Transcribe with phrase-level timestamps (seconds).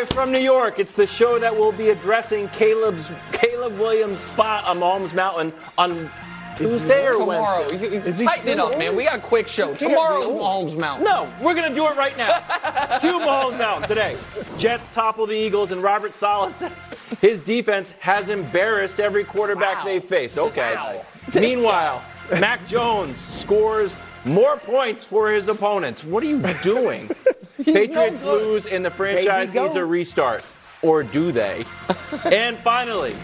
[0.00, 4.64] Live from New York, it's the show that will be addressing Caleb's Caleb Williams' spot
[4.64, 6.10] on Mahomes Mountain on
[6.56, 7.66] Tuesday or Tomorrow.
[7.68, 7.86] Wednesday.
[7.98, 8.78] You, you tighten it up, on?
[8.78, 8.96] man.
[8.96, 9.74] We got a quick show.
[9.74, 11.04] Tomorrow's Mahomes Mountain.
[11.04, 12.38] No, we're gonna do it right now.
[13.00, 14.16] Cue Mahomes Mountain today.
[14.56, 16.88] Jets topple the Eagles, and Robert Saleh says
[17.20, 19.84] his defense has embarrassed every quarterback Wow.
[19.84, 20.38] they faced.
[20.38, 20.76] Okay.
[20.76, 21.04] Wow.
[21.34, 22.02] Meanwhile,
[22.40, 26.04] Mac Jones scores more points for his opponents.
[26.04, 27.10] What are you doing?
[27.64, 30.44] Patriots no lose, and the franchise needs a restart.
[30.82, 31.64] Or do they?
[32.32, 33.14] and finally,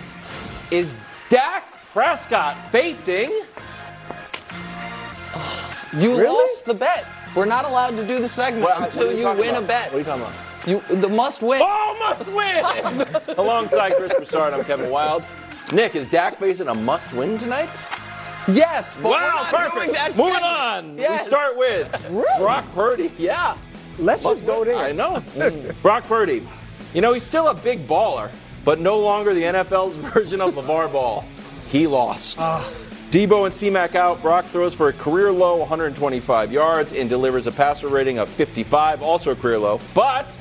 [0.70, 0.94] is
[1.30, 3.30] Dak Prescott facing?
[5.94, 6.24] You Really?
[6.26, 7.06] lost the bet.
[7.34, 9.62] We're not allowed to do the segment What- until you talking win about?
[9.62, 9.92] a bet.
[9.92, 10.34] What are you talking about?
[10.66, 11.60] You the must win.
[11.62, 13.34] Oh, must win!
[13.38, 15.30] Alongside Chris Broussard, I'm Kevin Wildes.
[15.72, 17.70] Nick, is Dak facing a must win tonight?
[18.48, 20.16] Yes, wow, perfect.
[20.16, 20.98] Moving on.
[20.98, 21.22] Yes.
[21.22, 23.12] We start with Brock Purdy.
[23.18, 23.56] Yeah.
[23.98, 24.76] Let's just go there.
[24.76, 25.16] I know.
[25.34, 25.80] Mm.
[25.82, 26.46] Brock Purdy.
[26.94, 28.30] You know, he's still a big baller,
[28.64, 31.24] but no longer the NFL's version of LaVar Ball.
[31.66, 32.38] He lost.
[32.40, 32.68] Ah.
[33.10, 34.20] Debo and C-Mac out.
[34.20, 39.00] Brock throws for a career low 125 yards and delivers a passer rating of 55,
[39.00, 39.80] also a career low.
[39.94, 40.38] But,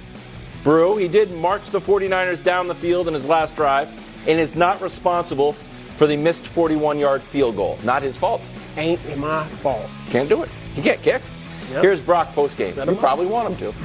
[0.63, 3.87] Brew, he did march the 49ers down the field in his last drive
[4.27, 5.53] and is not responsible
[5.95, 7.77] for the missed 41 yard field goal.
[7.83, 8.49] Not his fault.
[8.77, 9.89] Ain't my fault.
[10.09, 10.49] Can't do it.
[10.73, 11.21] He can't kick.
[11.69, 12.75] Here's Brock post game.
[12.77, 13.79] You probably want him to.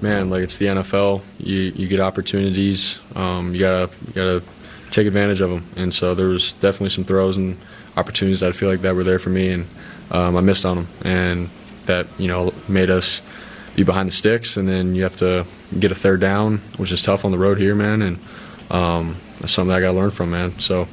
[0.00, 1.22] man, like it's the NFL.
[1.38, 2.98] You you get opportunities.
[3.14, 4.42] Um, you gotta you gotta
[4.90, 5.64] take advantage of them.
[5.76, 7.56] And so there was definitely some throws and
[7.96, 9.66] opportunities that I feel like that were there for me, and
[10.10, 11.50] um, I missed on them, and
[11.86, 13.20] that you know made us
[13.74, 14.56] be behind the sticks.
[14.56, 15.46] And then you have to
[15.78, 18.02] get a third down, which is tough on the road here, man.
[18.02, 18.18] And
[18.70, 20.58] um, that's something I got to learn from, man.
[20.58, 20.88] So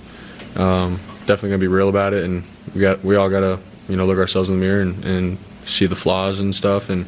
[0.55, 2.43] um, definitely gonna be real about it, and
[2.75, 5.85] we got we all gotta you know look ourselves in the mirror and, and see
[5.85, 7.05] the flaws and stuff, and,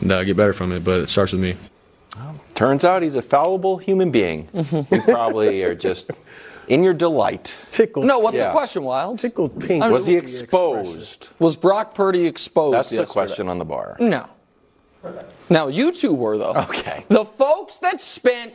[0.00, 0.84] and uh, get better from it.
[0.84, 1.56] But it starts with me.
[2.54, 4.48] Turns out he's a fallible human being.
[4.92, 6.08] you probably are just
[6.68, 7.66] in your delight.
[7.72, 8.06] Tickled.
[8.06, 8.46] No, what's Yeah.
[8.46, 9.18] the question, Wild?
[9.18, 9.82] Tickled pink.
[9.84, 10.44] Was he would be the expression.
[10.44, 11.28] exposed?
[11.40, 12.74] Was Brock Purdy exposed?
[12.76, 13.12] That's the yesterday?
[13.12, 13.96] question on the bar.
[13.98, 14.26] No.
[15.50, 16.54] Now you two were though.
[16.54, 17.04] Okay.
[17.08, 18.54] The folks that spent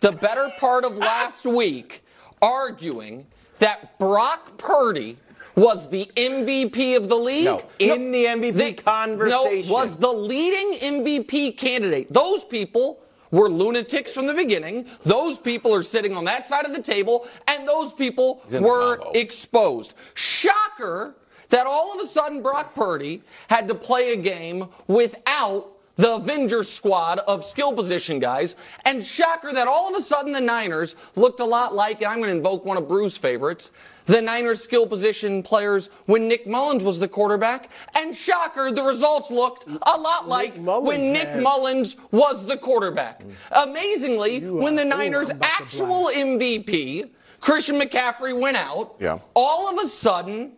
[0.00, 2.02] the better part of last week
[2.42, 3.26] arguing
[3.58, 5.18] that Brock Purdy
[5.54, 7.44] was the MVP of the league.
[7.44, 9.68] No, in the MVP conversation.
[9.68, 12.12] No, was the leading MVP candidate.
[12.12, 13.00] Those people
[13.30, 14.86] were lunatics from the beginning.
[15.02, 19.94] Those people are sitting on that side of the table, and those people were exposed.
[20.14, 21.16] Shocker
[21.50, 26.68] that all of a sudden Brock Purdy had to play a game without the Avengers
[26.70, 28.56] squad of skill position guys.
[28.84, 32.18] And shocker that all of a sudden the Niners looked a lot like, and I'm
[32.18, 33.70] going to invoke one of Bruce's favorites,
[34.06, 37.70] the Niners skill position players when Nick Mullens was the quarterback.
[37.94, 42.56] And shocker, the results looked a lot like Mullens when Nick had- Mullens was the
[42.56, 43.22] quarterback.
[43.50, 47.10] Amazingly, when the are- ooh, Niners' I'm about to actual MVP,
[47.40, 49.18] Christian McCaffrey, went out, Yeah.
[49.34, 50.52] all of a sudden,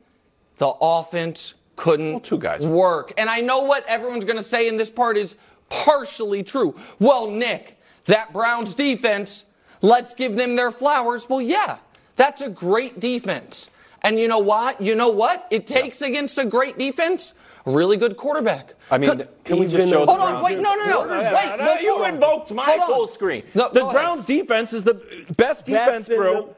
[0.59, 2.65] the offense couldn't Well, two guys.
[2.65, 3.13] work.
[3.19, 5.37] And I know what everyone's going to say in this part is
[5.69, 6.75] partially true.
[6.99, 9.45] Well, Nick, that Browns defense,
[9.83, 11.29] let's give them their flowers.
[11.29, 11.77] Well, yeah,
[12.17, 13.71] that's a great defense.
[14.03, 14.81] And you know what?
[14.81, 15.47] You know what?
[15.51, 17.35] It takes against a great defense
[17.69, 18.75] really good quarterback.
[18.93, 21.05] I mean, Could- can we just show the Hold on, Browns- wait, no, no, no,
[21.05, 23.43] No, wait, no, no, you hold invoked my Hold full screen.
[23.55, 24.01] No, the go ahead.
[24.01, 24.95] Browns defense is the
[25.37, 26.49] best defense, in bro, the-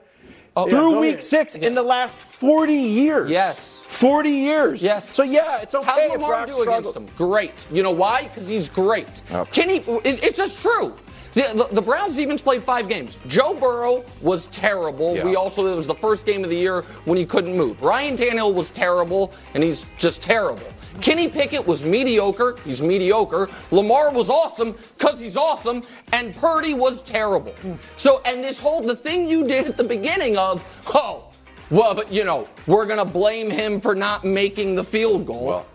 [0.54, 1.24] Oh, through go week ahead.
[1.24, 3.30] six in the last 40 years.
[3.30, 3.82] Yes.
[3.86, 4.82] 40 years.
[4.82, 5.08] Yes.
[5.08, 6.96] So, yeah, it's okay How's if Brock do against struggled.
[6.98, 7.06] him?
[7.16, 7.54] Great.
[7.72, 8.24] You know why?
[8.24, 9.22] Because he's great.
[9.32, 9.50] Okay.
[9.50, 9.76] Can he?
[10.04, 10.92] it- It's just true.
[11.38, 13.16] The, the, the Browns defense played five games.
[13.28, 15.14] Joe Burrow was terrible.
[15.14, 15.24] Yeah.
[15.24, 17.80] We also it was the first game of the year when he couldn't move.
[17.80, 20.66] Ryan Tannehill was terrible, and he's just terrible.
[21.00, 22.56] Kenny Pickett was mediocre.
[22.64, 23.48] He's mediocre.
[23.70, 27.54] Lamar was awesome because he's awesome, and Purdy was terrible.
[27.96, 31.26] So, and this whole the thing you did at the beginning of oh.
[31.70, 35.46] Well, but you know, we're going to blame him for not making the field goal.
[35.46, 35.66] Well.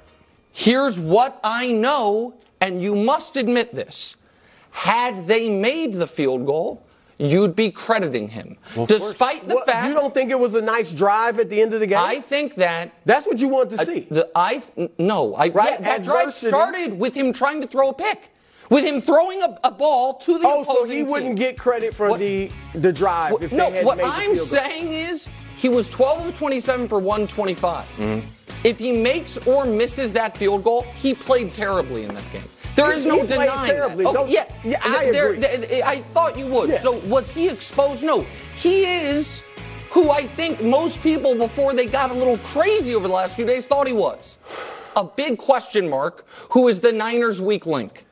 [0.51, 4.17] Here's what I know, and you must admit this.
[4.73, 6.83] Had they made the field goal,
[7.19, 8.57] you'd be crediting him.
[8.87, 11.73] Despite the What, fact you don't think it was a nice drive at the end
[11.73, 11.99] of the game?
[11.99, 14.07] I think that That's what you want to see.
[14.09, 14.61] the, I
[14.97, 15.79] no, I Right?
[15.79, 18.29] yeah, that drive started with him trying to throw a pick,
[18.71, 21.07] with him throwing a, a ball to the oh, so he team.
[21.07, 24.05] wouldn't get credit for What- the the drive What- if no, they had what made
[24.07, 24.45] the I'm field goal.
[24.47, 27.85] saying is he was 12 of 27 for 125.
[27.97, 28.27] Mm-hmm.
[28.63, 32.43] If he makes or misses that field goal, he played terribly in that game.
[32.75, 34.03] There He- is no denying terribly.
[34.05, 34.15] that.
[34.17, 35.39] Oh, yeah, yeah, I There- agree.
[35.39, 36.69] there- I thought you would.
[36.69, 36.79] Yeah.
[36.79, 38.03] So was he exposed?
[38.03, 38.25] No,
[38.55, 39.43] he is
[39.91, 43.45] who I think most people before they got a little crazy over the last few
[43.45, 44.37] days thought he was.
[44.95, 46.25] A big question mark.
[46.49, 48.05] Who is the Niners' weak link?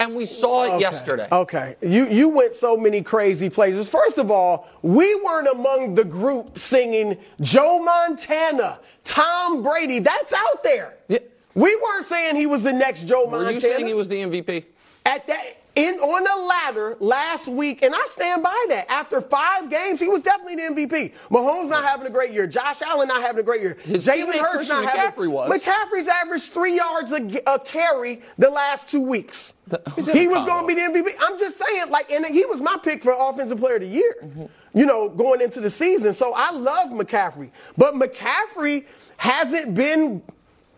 [0.00, 0.80] and we saw it Okay.
[0.80, 1.28] yesterday.
[1.30, 1.76] Okay.
[1.80, 3.88] You you went so many crazy places.
[3.88, 10.00] First of all, we weren't among the group singing Joe Montana, Tom Brady.
[10.00, 10.94] That's out there.
[11.06, 11.18] Yeah.
[11.54, 13.44] We weren't saying he was the next Joe Montana.
[13.44, 14.64] Were you saying he was the MVP?
[15.06, 18.90] at that in on the ladder last week, and I stand by that.
[18.90, 21.12] After five games, he was definitely the MVP.
[21.30, 22.46] Mahomes not having a great year.
[22.46, 23.76] Josh Allen not having a great year.
[23.86, 25.24] Jalen Hurts not having.
[25.24, 25.50] McCaffrey was.
[25.50, 29.52] McCaffrey's averaged three yards a, a carry the last two weeks.
[29.96, 31.14] In he was going to be the MVP.
[31.20, 34.14] I'm just saying, like, and he was my pick for offensive player of the year.
[34.22, 34.44] Mm-hmm.
[34.78, 36.12] You know, going into the season.
[36.14, 38.84] So I love McCaffrey, but McCaffrey
[39.16, 40.22] hasn't been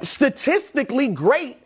[0.03, 1.59] statistically great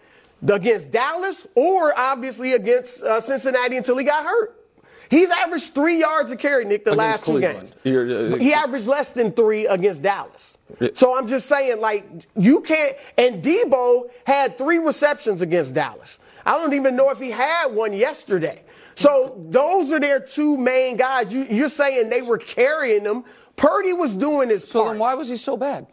[0.48, 4.56] against Dallas or obviously against uh, Cincinnati until he got hurt.
[5.10, 7.58] He's averaged three yards a carry, Nick, the last two Cleveland.
[7.58, 7.74] games.
[7.82, 10.56] You're, uh, he averaged less than three against Dallas.
[10.94, 12.06] So I'm just saying, like,
[12.36, 12.96] you can't.
[13.18, 16.20] And Debo had three receptions against Dallas.
[16.46, 18.62] I don't even know if he had one yesterday.
[18.94, 21.32] So those are their two main guys.
[21.32, 23.24] You, you're saying they were carrying them.
[23.56, 24.92] Purdy was doing his So part.
[24.94, 25.88] then why was he so bad?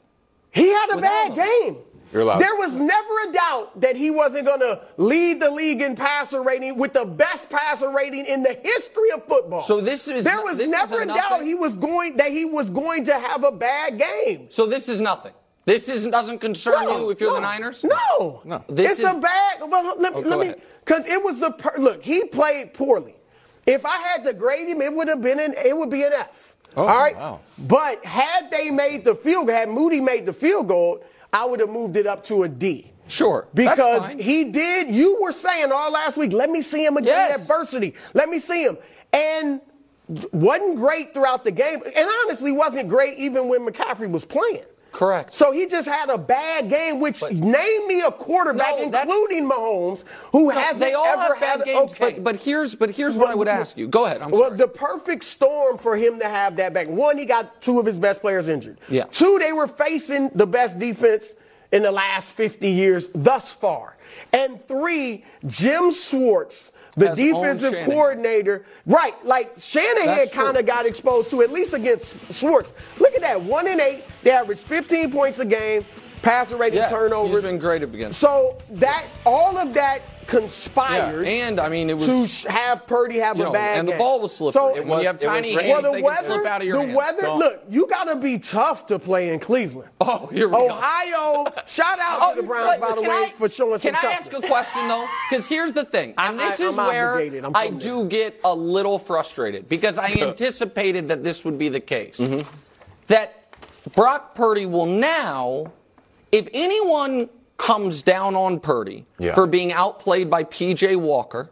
[0.51, 1.73] He had a Without bad him.
[1.73, 1.77] game.
[2.13, 2.39] You're allowed.
[2.39, 6.41] There was never a doubt that he wasn't going to lead the league in passer
[6.41, 9.61] rating with the best passer rating in the history of football.
[9.61, 13.05] So this is- there was never a doubt he was going that he was going
[13.05, 14.47] to have a bad game.
[14.49, 15.33] So this is nothing.
[15.65, 17.83] This is, doesn't concern you if you're the Niners?
[17.83, 18.63] No, No.
[18.69, 19.59] This it's is- a bad.
[19.69, 20.53] Well, let, Oh, let me,
[20.85, 22.01] because it was the per, look.
[22.01, 23.15] He played poorly.
[23.65, 26.13] If I had to grade him, it would have been an it would be an
[26.13, 26.55] F.
[26.77, 27.17] Oh, all right.
[27.17, 27.41] wow.
[27.57, 31.03] But had they made the field, had Moody made the field goal,
[31.33, 32.91] I would have moved it up to a D.
[33.07, 33.47] Sure.
[33.53, 37.41] Because he did, you were saying all last week, let me see him again Yes.
[37.41, 37.93] adversity.
[38.13, 38.77] Let me see him.
[39.13, 39.61] And
[40.31, 41.81] wasn't great throughout the game.
[41.95, 44.63] And honestly, wasn't great even when McCaffrey was playing.
[44.91, 45.33] Correct.
[45.33, 50.03] So he just had a bad game, which name me a quarterback, No, including Mahomes,
[50.31, 52.13] who hasn't they all ever have had games, okay.
[52.13, 53.87] but, but here's but here's what I would ask you.
[53.87, 54.21] Go ahead.
[54.21, 54.57] I'm well, sorry.
[54.57, 56.87] the perfect storm for him to have that back.
[56.87, 58.79] One, he got two of his best players injured.
[58.89, 59.05] Yeah.
[59.05, 61.33] Two, they were facing the best defense
[61.71, 63.97] in the last 50 years thus far.
[64.33, 69.13] And three, Jim Schwartz, the defensive coordinator, right?
[69.23, 72.73] Like Shanahan kind of got exposed to at least against Schwartz.
[72.99, 74.03] Look at that, one and eight.
[74.23, 75.85] They averaged 15 points a game,
[76.21, 77.35] passer rating, yeah, turnovers.
[77.37, 78.19] he's been great against.
[78.19, 82.85] So that all of that yeah, conspired and I mean it was to sh- have
[82.87, 84.59] Purdy have you a know, bad and the ball was slippery.
[84.59, 86.61] So, and when was- you have tiny hands, well, the they weather, can slip out
[86.61, 86.97] of your the hands.
[86.97, 87.21] weather.
[87.21, 89.89] So- Look, you got to be tough to play in Cleveland.
[90.01, 90.67] Oh, here we go.
[90.67, 93.93] Ohio, shout out Oh, to the you- Browns, by the way, I- for showing some
[93.93, 94.49] Can I ask a toughness.
[94.49, 95.05] question though?
[95.29, 97.17] Because here's the thing, and I- this I- is I'm where.
[97.19, 101.67] I'm I from do get a little frustrated because I anticipated that this would be
[101.69, 102.19] the case.
[102.19, 102.47] Mm-hmm.
[103.07, 103.33] That
[103.93, 105.71] Brock Purdy will now,
[106.31, 109.33] if anyone comes down on Purdy Yeah.
[109.33, 111.49] for being outplayed by PJ Walker.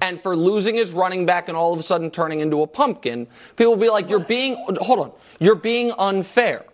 [0.00, 3.26] And for losing his running back and all of a sudden turning into a pumpkin,
[3.56, 6.64] people will be like, you're being, hold on, you're being unfair.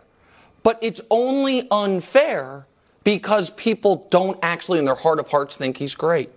[0.65, 2.67] But it's only unfair
[3.05, 6.31] because people don't actually, in their heart of hearts, think he's great.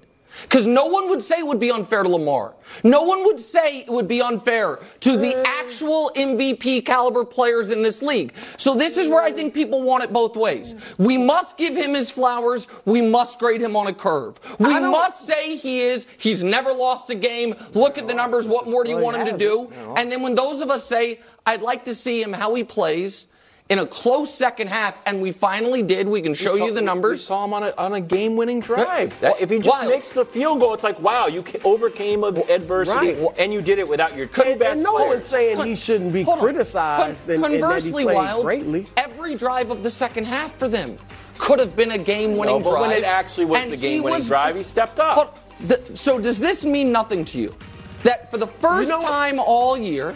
[0.43, 2.53] Because no one would say it would be unfair to Lamar.
[2.83, 7.81] No one would say it would be unfair to the actual MVP caliber players in
[7.81, 8.33] this league.
[8.57, 10.75] So this is where I think people want it both ways.
[10.97, 12.67] We must give him his flowers.
[12.85, 14.39] We must grade him on a curve.
[14.59, 16.07] We must say he is.
[16.17, 17.55] He's never lost a game.
[17.73, 18.47] Look at the numbers.
[18.47, 19.71] What more do you want him to do?
[19.97, 23.27] And then when those of us say, I'd like to see him how he plays
[23.69, 26.71] in a close second half, and we finally did, we can show We saw- you
[26.73, 27.23] the We numbers.
[27.23, 28.87] saw him on a, on a game-winning drive.
[28.87, 29.21] Right.
[29.21, 29.89] That- if he just Wild.
[29.91, 33.27] makes the field goal, it's like, wow, you overcame a- adversity, Right.
[33.37, 35.09] and you did it without your two And, best and no players.
[35.09, 38.87] one's saying he shouldn't be criticized Con- and, and that he conversely, played Wild, greatly.
[38.97, 40.97] every drive of the second half for them
[41.37, 42.81] could have been a game-winning No, but drive.
[42.81, 45.37] when it actually was and the he game-winning was- drive, he stepped up.
[45.67, 47.55] The- so does this mean nothing to you?
[48.01, 50.15] That for the first You know time all year,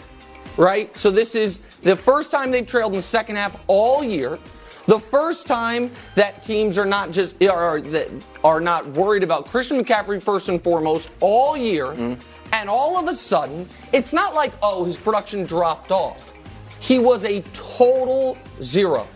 [0.56, 0.96] right?
[0.96, 4.38] So this is the first time they've trailed in the second half all year.
[4.86, 8.08] The first time that teams are not just are that
[8.44, 12.20] are not worried about Christian McCaffrey first and foremost all year, Mm-hmm.
[12.52, 16.32] and all of a sudden, it's not like oh his production dropped off.
[16.80, 19.06] He was a total zero.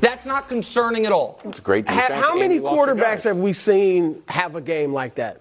[0.00, 1.40] That's not concerning at all.
[1.46, 2.12] It's a great defense.
[2.14, 5.40] how and many he lost your quarterbacks have we seen have a game like that?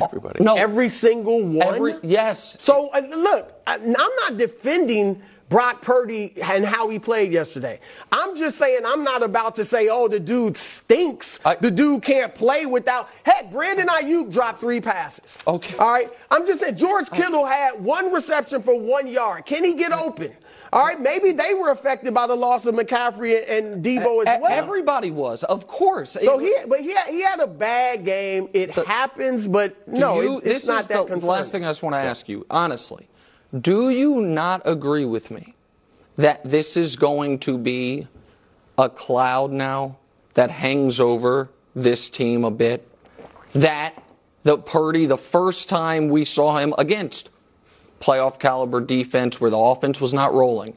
[0.00, 0.42] Everybody.
[0.42, 1.74] No, Every single one.
[1.74, 2.56] every yes.
[2.60, 7.78] So uh, look, I, I'm not defending Brock Purdy and how he played yesterday.
[8.10, 11.40] I'm just saying I'm not about to say, oh, the dude stinks.
[11.44, 13.10] I- the dude can't play without.
[13.22, 15.38] Heck, Brandon Aiyuk dropped three passes.
[15.46, 15.76] Okay.
[15.76, 16.08] All right.
[16.30, 19.44] I'm just saying George Kittle had one reception for one yard.
[19.44, 20.32] Can he get open?
[20.72, 24.46] All right, maybe they were affected by the loss of McCaffrey and Debo as well.
[24.50, 26.12] Everybody was, of course.
[26.12, 28.48] so he, but he had, he had a bad game.
[28.54, 31.26] It happens, but no, you- it, it's this not is the concerning.
[31.26, 33.08] last thing I just want to ask you, honestly.
[33.58, 35.54] Do you not agree with me
[36.16, 38.06] that this is going to be
[38.78, 39.98] a cloud now
[40.34, 42.88] that hangs over this team a bit?
[43.54, 44.02] That
[44.44, 47.28] the Purdy, the first time we saw him against
[48.02, 50.74] playoff caliber defense where the offense was not rolling,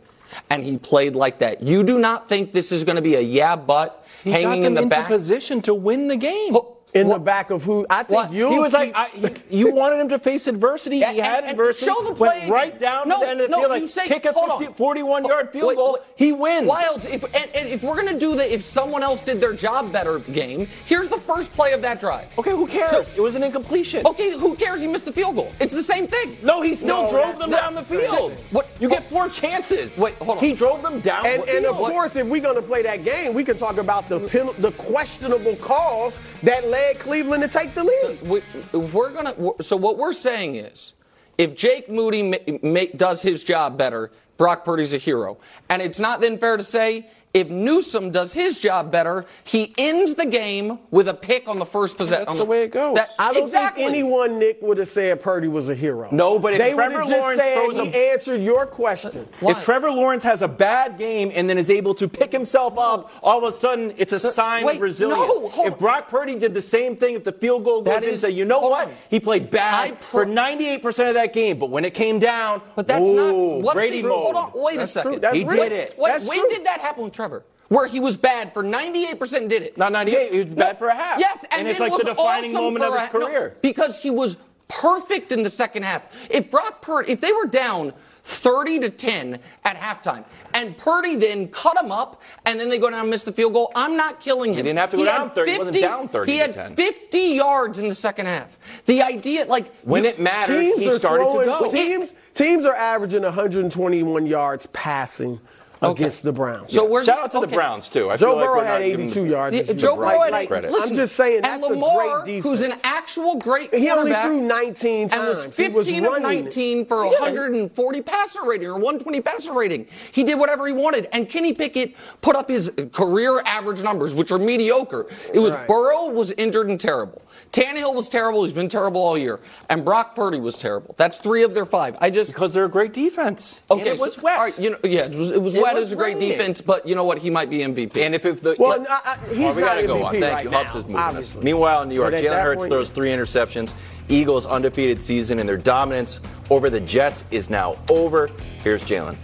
[0.50, 1.62] and he played like that.
[1.63, 4.74] You do not think this is going to be a yeah, but He hanging in
[4.75, 5.08] the back?
[5.08, 6.53] position to win the game.
[6.53, 8.32] Ho- in the back of who I think What?
[8.32, 8.50] you.
[8.50, 10.98] He was like, I, he, you wanted him to face adversity.
[10.98, 11.92] Yeah, he had and- and adversity.
[11.92, 13.82] show the went play right down No, to the end of the no, field, like
[13.82, 15.94] you say- kick a hold 50, 41 yard field Wait, goal.
[15.94, 16.02] wait.
[16.16, 16.70] he wins.
[16.70, 19.54] Wildes, if, and, and if we're going to do the if someone else did their
[19.54, 22.28] job better game, here's the first play of that drive.
[22.40, 22.92] Okay, who cares?
[23.10, 24.06] So- it was an incompletion.
[24.08, 24.80] Okay, who cares?
[24.80, 25.52] He missed the field goal.
[25.60, 26.38] It's the same thing.
[26.42, 28.32] No, he still No, drove them not down the the field.
[28.52, 28.70] What?
[28.80, 29.98] You get four chances.
[29.98, 30.44] Wait, hold on.
[30.44, 31.90] He drove them down And, the and of field.
[31.90, 34.72] course, if we're going to play that game, we can talk about the pen, the
[34.74, 38.22] questionable calls that led Cleveland to take the lead.
[38.22, 39.36] We, we're gonna.
[39.62, 40.94] So what we're saying is,
[41.38, 45.38] if Jake Moody ma- ma- does his job better, Brock Purdy's a hero.
[45.70, 47.08] And it's not then fair to say.
[47.36, 51.65] If Newsome does his job better, he ends the game with a pick on the
[51.65, 52.27] first possession.
[52.27, 52.98] That's the way it goes.
[53.20, 53.84] I don't exactly.
[53.84, 56.08] think anyone, Nick, would have said Purdy was a hero.
[56.13, 58.65] No, but if they would Trevor have just Lawrence said throws he a- answered your
[58.65, 59.27] question.
[59.42, 59.51] Why?
[59.51, 63.12] If Trevor Lawrence has a bad game and then is able to pick himself up,
[63.22, 65.20] all of a sudden it's a sign wait, of resilience.
[65.20, 65.80] no, hold if on.
[65.80, 68.30] Brock Purdy did the same thing, if the field goal goes That in, is- say,
[68.32, 68.88] you know what?
[68.88, 68.94] on.
[69.10, 72.88] He played bad pro- for 98% of that game, but when it came down, But
[72.88, 73.62] that's ooh, not.
[73.62, 74.24] What's Brady the, mode.
[74.24, 74.51] Hold on.
[74.56, 75.12] Wait That's a second.
[75.12, 75.20] true.
[75.20, 75.63] That's He real.
[75.63, 75.96] did it.
[76.00, 76.50] Wait, That's when true.
[76.50, 77.25] did that happen with Trevor?
[77.67, 79.77] Where he was bad for 98% did it.
[79.77, 80.32] Not 98.
[80.32, 81.20] He was bad for a half.
[81.20, 83.25] Yes, and, And it's then like the was defining awesome moment of his a- no,
[83.27, 83.58] career.
[83.62, 86.05] because he was perfect in the second half.
[86.29, 91.48] If Brock Purdy, if they were down 30 to 10 at halftime, and Purdy then
[91.48, 94.20] cut him up, and then they go down and miss the field goal, I'm not
[94.20, 94.58] killing him.
[94.58, 95.51] He didn't have to go had down 30.
[95.51, 96.75] He wasn't down 30 He to had 10.
[96.75, 98.58] 50 yards in the second half.
[98.86, 101.72] The idea, like When you- it mattered, Teams he are started throwing, to go.
[101.72, 105.39] Teams, teams are averaging 121 yards passing
[105.82, 106.74] against the Browns.
[106.74, 107.55] So we're Shout just- out to the okay.
[107.55, 108.10] Browns, too.
[108.10, 109.55] I Joe feel like Burrow we're had not giving 82 the- yards.
[109.55, 109.77] Yeah, this year.
[109.77, 110.74] Joe Burrow had like, credit.
[110.75, 112.44] I'm just saying that's and a Lamar, great defense.
[112.44, 115.58] who's an actual great He only quarterback, threw 19 and was times.
[115.58, 116.44] He was 15 of running.
[116.46, 117.12] 19 for Yeah.
[117.20, 119.88] 140 passer rating or 120 passer rating.
[120.12, 124.32] He did whatever he wanted, and Kenny Pickett put up his career average numbers, which
[124.32, 125.08] are mediocre.
[125.34, 125.67] It was Right.
[125.67, 127.22] Burrow was injured and terrible.
[127.51, 128.44] Tannehill was terrible.
[128.44, 129.39] He's been terrible all year,
[129.70, 130.94] and Brock Purdy was terrible.
[130.98, 131.96] That's three of their five.
[132.01, 133.62] I just Because they're a great defense.
[133.72, 133.82] okay.
[133.82, 134.38] And it was so- wet.
[134.38, 136.15] all right, you know, yeah, it was, it was It wet was as a great
[136.15, 136.30] raining.
[136.38, 137.20] defense, but you know what?
[137.20, 138.01] He might be MVP.
[138.01, 140.12] And if, if the Well, let- I- I- he's Oh, we not gotta go on.
[140.20, 140.50] Thank right you.
[140.50, 141.01] now, Hubs is moving us.
[141.01, 141.44] obviously.
[141.44, 143.72] Meanwhile, in New York, Jalen that Hurts point- throws three interceptions.
[144.10, 148.30] Eagles undefeated season, and their dominance over the Jets is now over.
[148.63, 149.15] Here's Jalen.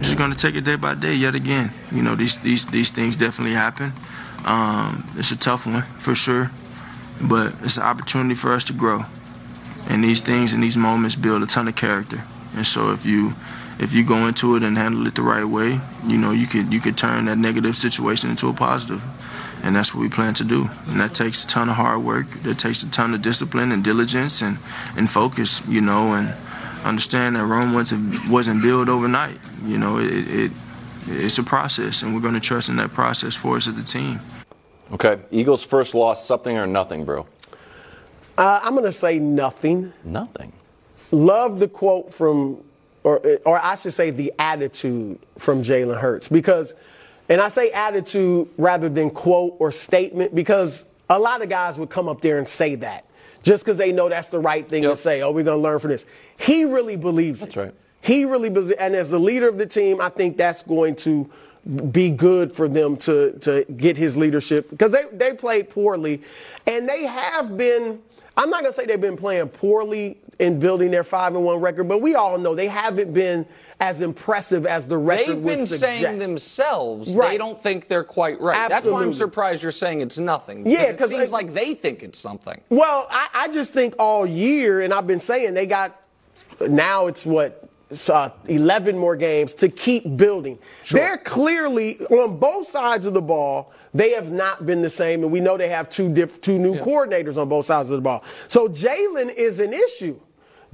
[0.00, 1.72] just gonna take it day by day yet again.
[1.90, 3.92] You know, these these these things definitely happen.
[4.44, 6.50] Um, it's a tough one for sure,
[7.20, 9.04] but it's an opportunity for us to grow.
[9.88, 12.24] And these things and these moments build a ton of character.
[12.54, 13.34] And so if you
[13.78, 16.72] if you go into it and handle it the right way, you know you could
[16.72, 19.04] you could turn that negative situation into a positive.
[19.64, 20.68] And that's what we plan to do.
[20.88, 22.28] And that takes a ton of hard work.
[22.42, 24.58] That takes a ton of discipline and diligence and,
[24.94, 26.34] and focus, you know, and
[26.84, 29.38] understand that Rome wasn't, wasn't built overnight.
[29.64, 30.52] You know, it, it
[31.06, 33.82] it's a process, and we're going to trust in that process for us as a
[33.82, 34.20] team.
[34.94, 37.26] Okay, Eagles' first loss, something or nothing, bro.
[38.38, 39.92] Uh, I'm going to say nothing.
[40.04, 40.52] Nothing.
[41.10, 42.62] Love the quote from,
[43.02, 46.74] or, or I should say the attitude from Jalen Hurts because,
[47.28, 51.90] and I say attitude rather than quote or statement because a lot of guys would
[51.90, 53.04] come up there and say that
[53.42, 55.22] just because they know that's the right thing to say.
[55.22, 56.06] Oh, we're going to learn from this.
[56.38, 57.60] He really believes That's it.
[57.60, 57.74] right.
[58.00, 58.72] He really believes.
[58.72, 61.28] And as the leader of the team, I think that's going to
[61.92, 66.22] be good for them to, to get his leadership because they, they played poorly
[66.66, 68.00] and they have been
[68.36, 71.84] I'm not gonna say they've been playing poorly in building their five and one record,
[71.88, 73.46] but we all know they haven't been
[73.78, 78.68] as impressive as the record They've been saying themselves they don't think they're quite right.
[78.68, 80.66] That's why I'm surprised you're saying it's nothing.
[80.66, 82.60] Yeah, because 'cause it seems I- like they think it's something.
[82.68, 86.00] Well, I, I just think all year, and I've been saying they got
[86.60, 87.68] now it's what
[88.08, 90.58] uh, 11 more games to keep building.
[90.90, 93.72] They're clearly on both sides of the ball.
[93.92, 96.74] They have not been the same, and we know they have two diff- two new
[96.76, 98.24] coordinators on both sides of the ball.
[98.48, 100.18] So Jalen is an issue.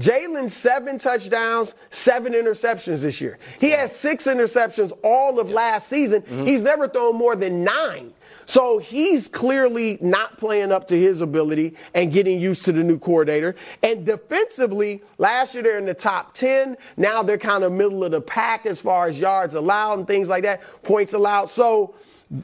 [0.00, 3.38] Jalen seven touchdowns, seven interceptions this year.
[3.58, 6.22] He has six interceptions all of last season.
[6.22, 6.46] Mm-hmm.
[6.46, 8.14] He's never thrown more than nine.
[8.50, 12.98] So he's clearly not playing up to his ability and getting used to the new
[12.98, 13.54] coordinator.
[13.80, 16.76] And defensively, last year they're in the top 10.
[16.96, 20.26] Now they're kind of middle of the pack as far as yards allowed and things
[20.26, 21.48] like that, points allowed.
[21.48, 21.94] So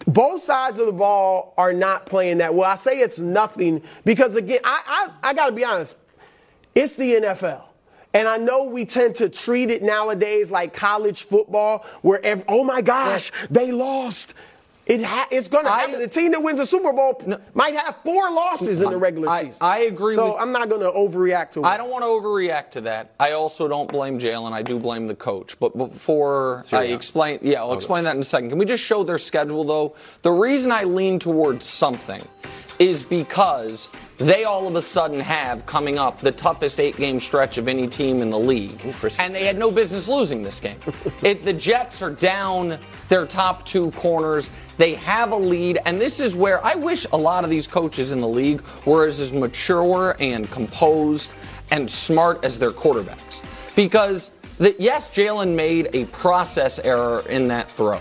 [0.06, 2.70] both sides of the ball are not playing that well.
[2.70, 5.98] I say it's nothing because, again, I, I, I got to be honest,
[6.76, 7.62] it's the NFL.
[8.14, 12.62] And I know we tend to treat it nowadays like college football, where, every, oh
[12.62, 14.34] my gosh, they lost.
[14.86, 15.98] It ha- it's going to happen.
[15.98, 19.28] The team that wins the Super Bowl no, might have four losses in the regular
[19.28, 19.58] I, season.
[19.60, 20.14] I agree.
[20.14, 21.66] So with, I'm not going to overreact to it.
[21.66, 23.10] I don't want to overreact to that.
[23.18, 24.52] I also don't blame Jalen.
[24.52, 25.58] I do blame the coach.
[25.58, 26.94] But before sure, I yeah.
[26.94, 27.76] explain, yeah, I'll okay.
[27.76, 28.50] explain that in a second.
[28.50, 29.96] Can we just show their schedule though?
[30.22, 32.22] The reason I lean towards something
[32.78, 37.59] is because they all of a sudden have coming up the toughest eight game stretch
[37.59, 38.80] of any team in the league.
[39.18, 40.78] And they had no business losing this game.
[41.23, 42.78] it, the Jets are down
[43.09, 44.50] their top two corners.
[44.76, 45.78] They have a lead.
[45.87, 49.06] And this is where I wish a lot of these coaches in the league were
[49.06, 51.33] as, as mature and composed
[51.71, 53.45] and smart as their quarterbacks.
[53.75, 58.00] Because, the, yes, Jalen made a process error in that throw,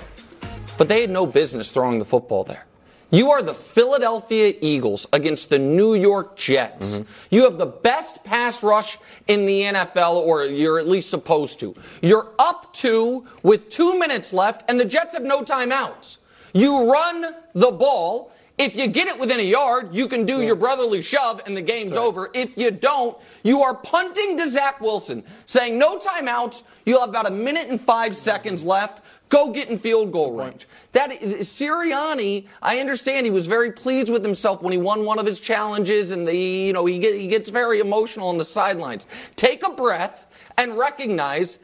[0.77, 2.64] but they had no business throwing the football there.
[3.12, 7.00] You are the Philadelphia Eagles against the New York Jets.
[7.00, 7.12] Mm-hmm.
[7.29, 8.97] You have the best pass rush
[9.27, 11.75] in the NFL, or you're at least supposed to.
[12.01, 16.17] You're up two with two minutes left, and the Jets have no timeouts.
[16.53, 18.31] You run the ball.
[18.57, 20.47] If you get it within a yard, you can do yeah.
[20.47, 22.05] your brotherly shove and the game's right.
[22.05, 22.29] over.
[22.33, 26.63] If you don't, you are punting to Zach Wilson, saying no timeouts.
[26.85, 29.03] You'll have about a minute and five seconds left.
[29.29, 30.67] Go get in field goal range.
[30.91, 35.25] That Sirianni, I understand he was very pleased with himself when he won one of
[35.25, 39.08] his challenges, and the you know he, get, he gets very emotional on the sidelines.
[39.36, 40.27] Take a breath
[40.58, 41.58] and recognize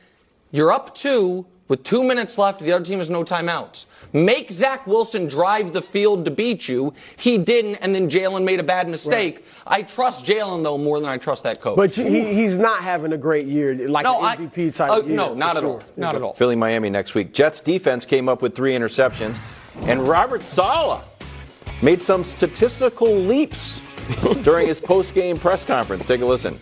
[0.52, 2.62] you're up two with two minutes left.
[2.62, 3.86] The other team has no timeouts.
[4.14, 6.94] Make Zach Wilson drive the field to beat you.
[7.16, 9.36] He didn't, and then Jalen made a bad mistake.
[9.36, 9.46] Right.
[9.80, 11.78] I trust Jalen though more than I trust that coach.
[11.78, 15.16] But he, he's not having a great year, like no, an MVP type uh, year.
[15.16, 15.70] No, not at sure.
[15.70, 15.84] all.
[15.96, 16.34] Not at all.
[16.34, 17.34] Philly, Miami next week.
[17.34, 19.40] Jets defense came up with three interceptions,
[19.84, 21.04] and Robert Saleh
[21.82, 23.82] made some statistical leaps
[24.44, 26.06] during his post-game press conference.
[26.06, 26.56] Take a listen.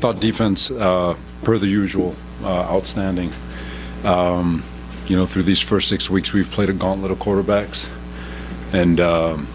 [0.00, 3.32] Thought defense, uh, per the usual, uh, outstanding.
[4.04, 4.62] Um,
[5.08, 7.88] you know, through these first six weeks, we've played a gauntlet of quarterbacks,
[8.72, 9.48] and um,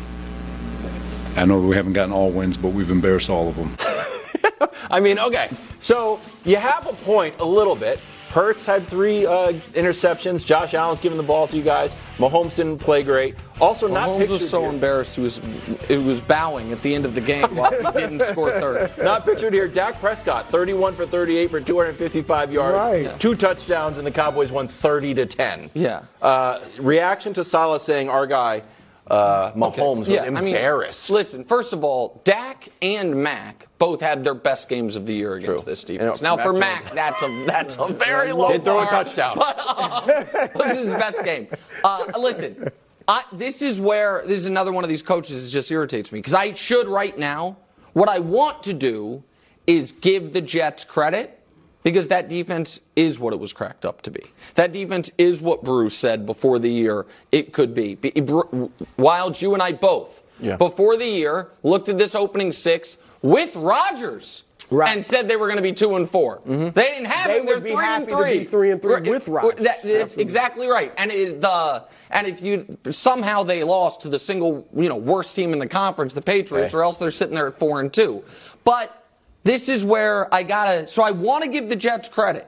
[1.36, 3.76] I know we haven't gotten all wins, but we've embarrassed all of them.
[4.92, 8.00] I mean, okay, so you have a point a little bit.
[8.32, 10.46] Hurts had three uh, interceptions.
[10.46, 11.96] Josh Allen's giving the ball to you guys.
[12.18, 13.36] Mahomes didn't play great.
[13.60, 14.70] Also, Mahomes not Mahomes was so here.
[14.70, 15.42] embarrassed he was
[15.90, 18.90] it was bowing at the end of the game while he didn't score third.
[18.98, 19.68] Not pictured here.
[19.68, 23.04] Dak Prescott, 31 for 38 for 255 yards, right.
[23.04, 23.18] yeah.
[23.18, 25.70] two touchdowns, and the Cowboys won 30 to 10.
[25.74, 26.04] Yeah.
[26.22, 28.62] Uh, reaction to Saleh saying our guy
[29.08, 30.14] uh, Mahomes okay.
[30.16, 31.10] yeah, was embarrassed.
[31.10, 35.06] I mean, listen, first of all, Dak and Mac both had their best games of
[35.06, 35.72] the year against True.
[35.72, 36.22] this defense.
[36.22, 36.96] now, Mac for Mac, Jones.
[36.96, 39.38] that's a that's a very low Did throw a touchdown.
[39.38, 41.48] But, uh, this is his best game.
[41.84, 42.70] Uh, listen,
[43.08, 46.20] I, this is where this is another one of these coaches that just irritates me
[46.20, 47.58] because I should right now.
[47.94, 49.24] What I want to do
[49.68, 51.41] is give the Jets credit
[51.84, 54.24] because that defense is what it was cracked up to be.
[54.56, 57.96] That defense is what Bruce said before the year it could be.
[57.96, 60.58] Wildes, you and I both, yeah.
[60.58, 64.44] before the year, looked at this opening six with Rodgers.
[64.70, 64.96] Right.
[64.96, 66.70] And said they were going to be two and 4 mm-hmm.
[66.70, 67.46] They didn't have they it.
[67.46, 68.46] They're three and three.
[68.46, 69.60] three and three with Rodgers.
[69.66, 70.94] That, that's exactly right.
[70.98, 75.36] And it, the and if you somehow they lost to the single you know worst
[75.36, 78.24] team in the conference, the Patriots, or else they're sitting there at four and two.
[78.64, 79.01] But
[79.44, 80.88] this is where I gotta.
[80.88, 82.48] So I want to give the Jets credit,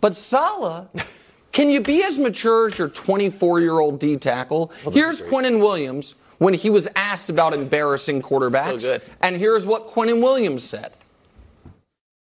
[0.00, 0.88] but Saleh.
[1.50, 4.70] Can you be as mature as your 24 year old D tackle?
[4.84, 8.82] Well, here's Quinnen Williams when he was asked about embarrassing quarterbacks.
[8.82, 10.92] So and here's what Quinnen Williams said.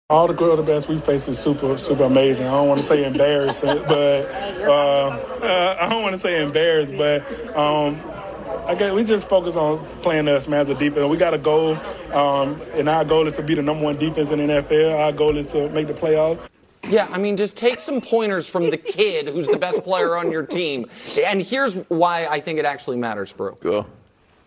[0.09, 2.45] All the quarterbacks we face is super, super amazing.
[2.45, 4.25] I don't want to say embarrassed, but
[4.65, 4.71] uh,
[5.41, 7.25] uh, I don't want to say embarrassed, but
[7.55, 8.01] um,
[8.65, 11.09] I guess we just focus on playing us, man, as a defense.
[11.09, 11.75] We got a goal,
[12.13, 14.97] um, and our goal is to be the number one defense in the NFL.
[14.97, 16.39] Our goal is to make the playoffs.
[16.87, 20.31] Yeah, I mean, just take some pointers from the kid who's the best player on
[20.31, 20.87] your team.
[21.25, 23.55] And here's why I think it actually matters, bro.
[23.55, 23.85] Go.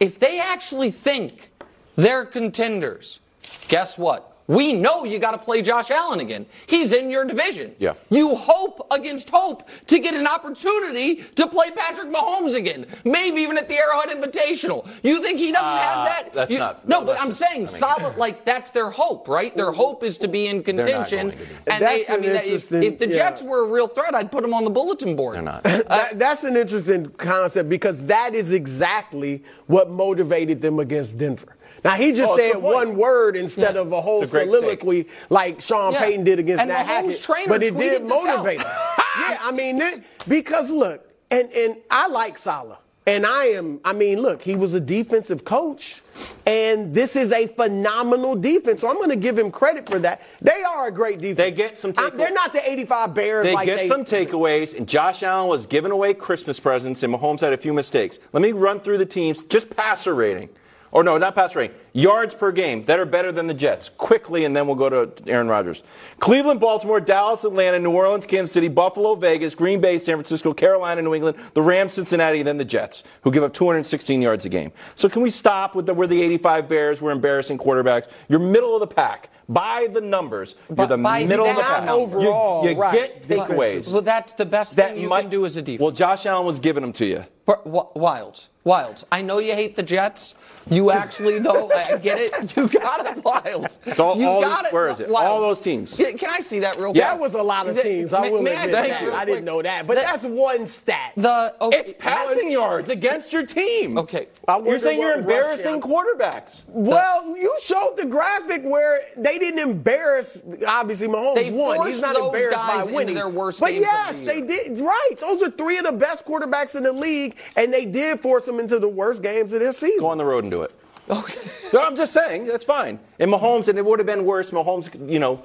[0.01, 1.51] If they actually think
[1.97, 3.21] they're contenders,
[3.69, 4.34] guess what?
[4.47, 6.45] We know you got to play Josh Allen again.
[6.67, 7.75] He's in your division.
[7.79, 7.95] Yeah.
[8.11, 12.85] You hope against hope to get an opportunity to play Patrick Mahomes again.
[13.05, 14.87] Maybe even at the Arrowhead Invitational.
[15.03, 16.33] You think he doesn't Uh, have that?
[16.35, 18.17] that's You- not- No, no, but I'm saying I mean- solid.
[18.25, 19.57] Like that's their hope, right?
[19.57, 21.29] Their hope is to be in not contention.
[21.29, 21.45] going to be.
[21.67, 23.17] And That's they, I an mean, that- if, interesting- if the yeah.
[23.17, 25.37] Jets were a real threat, I'd put them on the bulletin board.
[25.37, 25.63] They're not.
[25.65, 31.57] That- that's an interesting concept because that is exactly what motivated them against Denver.
[31.85, 33.83] Now he just Oh, said one word instead Yeah.
[33.83, 36.01] of a whole a great soliloquy like Sean Yeah.
[36.05, 37.23] Payton did against And Nat Mahomes' Hackett.
[37.23, 38.27] trainer But it did tweeted this out.
[38.39, 38.67] motivate him.
[39.21, 42.79] yeah, I mean, it- because look, and and I like Saleh.
[43.07, 46.01] And I am, I mean, look, he was a defensive coach,
[46.47, 48.81] and this is a phenomenal defense.
[48.81, 50.23] So I'm going to give him credit for that.
[50.41, 51.37] They are a great defense.
[51.37, 54.07] They get some I- take- They're not the 85 Bears They like get they, some
[54.07, 58.21] takeaways, and Josh Allen was giving away Christmas presents, and Mahomes had a few mistakes.
[58.33, 60.49] Let me run through the teams, just passer rating.
[60.95, 61.77] Or no, not passer rating.
[61.97, 63.89] Yards per game that are better than the Jets.
[63.89, 65.85] Quickly, and then we'll go to Aaron Rodgers.
[66.19, 71.03] Cleveland, Baltimore, Dallas, Atlanta, New Orleans, Kansas City, Buffalo, Vegas, Green Bay, San Francisco, Carolina,
[71.03, 74.49] New England, the Rams, Cincinnati, and then the Jets, who give up 216 yards a
[74.49, 74.73] game.
[74.97, 78.11] So can we stop with the we're the 85 Bears, we're embarrassing quarterbacks.
[78.29, 79.31] You're middle of the pack.
[79.47, 81.85] By the numbers, you're the by middle of the pack.
[81.85, 82.19] number.
[82.19, 82.93] You- Overall, you, right.
[82.95, 83.93] get takeaways.
[83.93, 85.83] Well, that's the best thing you can do as a defense.
[85.83, 87.25] Well, Josh Allen was giving them to you.
[87.45, 89.05] But Wildes, Wildes.
[89.13, 90.35] I know you hate the Jets.
[90.71, 92.57] You actually, though, I get it.
[92.57, 93.79] You got it, Wildes.
[93.87, 95.09] It's all- you all got these- it, where is it?
[95.09, 95.23] Wildes.
[95.25, 95.99] All those teams.
[95.99, 97.03] Yeah, Can I see that real quick?
[97.03, 98.13] That was a lot of teams.
[98.13, 99.03] I will admit see that.
[99.03, 101.13] real I didn't know that, but The- that's one stat.
[101.17, 103.99] the okay, It's passing yards against your team.
[103.99, 104.29] Okay.
[104.65, 106.65] You're saying you're what rush embarrassing quarterbacks.
[106.69, 110.43] Well, you showed the graphic where they didn't embarrass.
[110.67, 111.77] Obviously, Mahomes They won.
[111.77, 113.15] forced He's not those embarrassed guys by into winning.
[113.15, 114.79] their worst but games of yes, the they did.
[114.81, 115.11] Right.
[115.21, 118.61] Those are three of the best quarterbacks in the league, and they did force them
[118.61, 119.99] into the worst games of their season.
[120.01, 120.73] Go on the road and do it.
[121.11, 121.35] Okay.
[121.39, 121.51] Oh.
[121.73, 123.01] No, I'm just saying that's fine.
[123.19, 124.53] And Mahomes, and it would have been worse.
[124.53, 125.43] Mahomes, you know,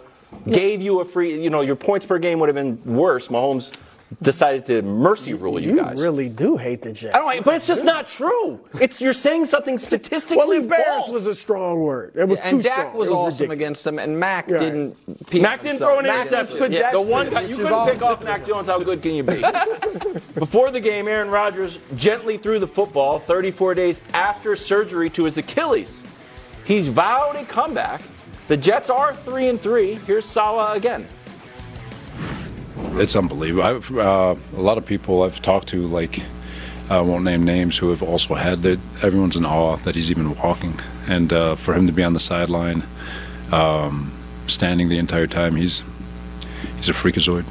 [0.47, 1.41] gave you a free.
[1.41, 3.29] You know, your points per game would have been worse.
[3.29, 3.73] Mahomes
[4.21, 6.01] decided to mercy rule you, You guys.
[6.01, 7.15] really do hate the Jets.
[7.15, 7.45] I don't.
[7.45, 8.59] But it's just not true.
[8.81, 11.09] It's you're saying something statistically well, embarrassed false.
[11.11, 12.13] was a strong word.
[12.15, 12.53] It was too strong.
[12.55, 12.97] And Dak strong.
[12.97, 14.59] was It awesome against them, and Mac Right.
[14.59, 15.27] didn't.
[15.29, 16.57] pee Mac didn't throw an Mac interception.
[16.57, 18.67] pedestrian, The one guy you couldn't pick off Mac Jones.
[18.67, 19.43] How good can you be?
[20.35, 25.37] Before the game, Aaron Rodgers gently threw the football 34 days after surgery to his
[25.37, 26.03] Achilles.
[26.65, 28.01] He's vowed a comeback.
[28.47, 29.95] The Jets are three and three.
[30.07, 31.07] Here's Saleh again.
[32.99, 33.63] It's unbelievable.
[33.63, 36.21] I've, uh, a lot of people I've talked to, like,
[36.89, 38.77] I won't name names, who have also had that.
[39.01, 42.19] Everyone's in awe that he's even walking, and uh, for him to be on the
[42.19, 42.83] sideline,
[43.53, 44.11] um,
[44.47, 45.81] standing the entire time, he's
[46.75, 47.45] he's a freakazoid.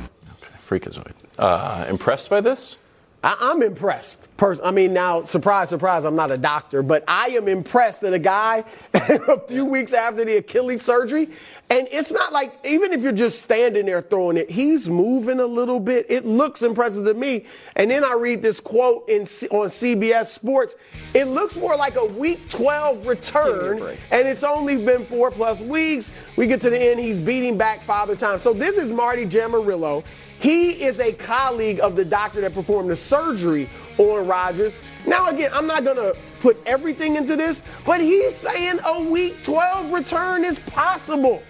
[0.68, 1.12] Freakazoid.
[1.38, 2.76] Uh, impressed by this?
[3.24, 4.28] I, I'm impressed.
[4.36, 8.12] Pers- I mean, now, surprise, surprise, I'm not a doctor, but I am impressed that
[8.12, 11.28] a guy a few weeks after the Achilles surgery,
[11.68, 15.46] and it's not like, even if you're just standing there throwing it, he's moving a
[15.46, 16.06] little bit.
[16.08, 17.44] It looks impressive to me.
[17.74, 20.76] And then I read this quote in, C- on CBS Sports.
[21.12, 26.12] It looks more like a week 12 return, and it's only been four plus weeks.
[26.36, 28.38] We get to the end, he's beating back father time.
[28.38, 30.04] So this is Marty Jaramillo.
[30.40, 34.78] He is a colleague of the doctor that performed the surgery on Rodgers.
[35.06, 39.42] Now, again, I'm not going to put everything into this, but he's saying a week
[39.42, 41.42] 12 return is possible.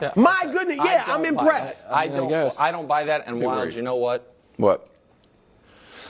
[0.00, 0.12] Yeah.
[0.16, 1.82] My goodness, yeah, I'm impressed.
[1.88, 1.94] that.
[1.94, 2.28] I I don't.
[2.28, 2.58] guess.
[2.58, 3.28] I don't buy that.
[3.28, 3.74] And Be Wildes, worried.
[3.74, 4.34] you know what?
[4.56, 4.88] What?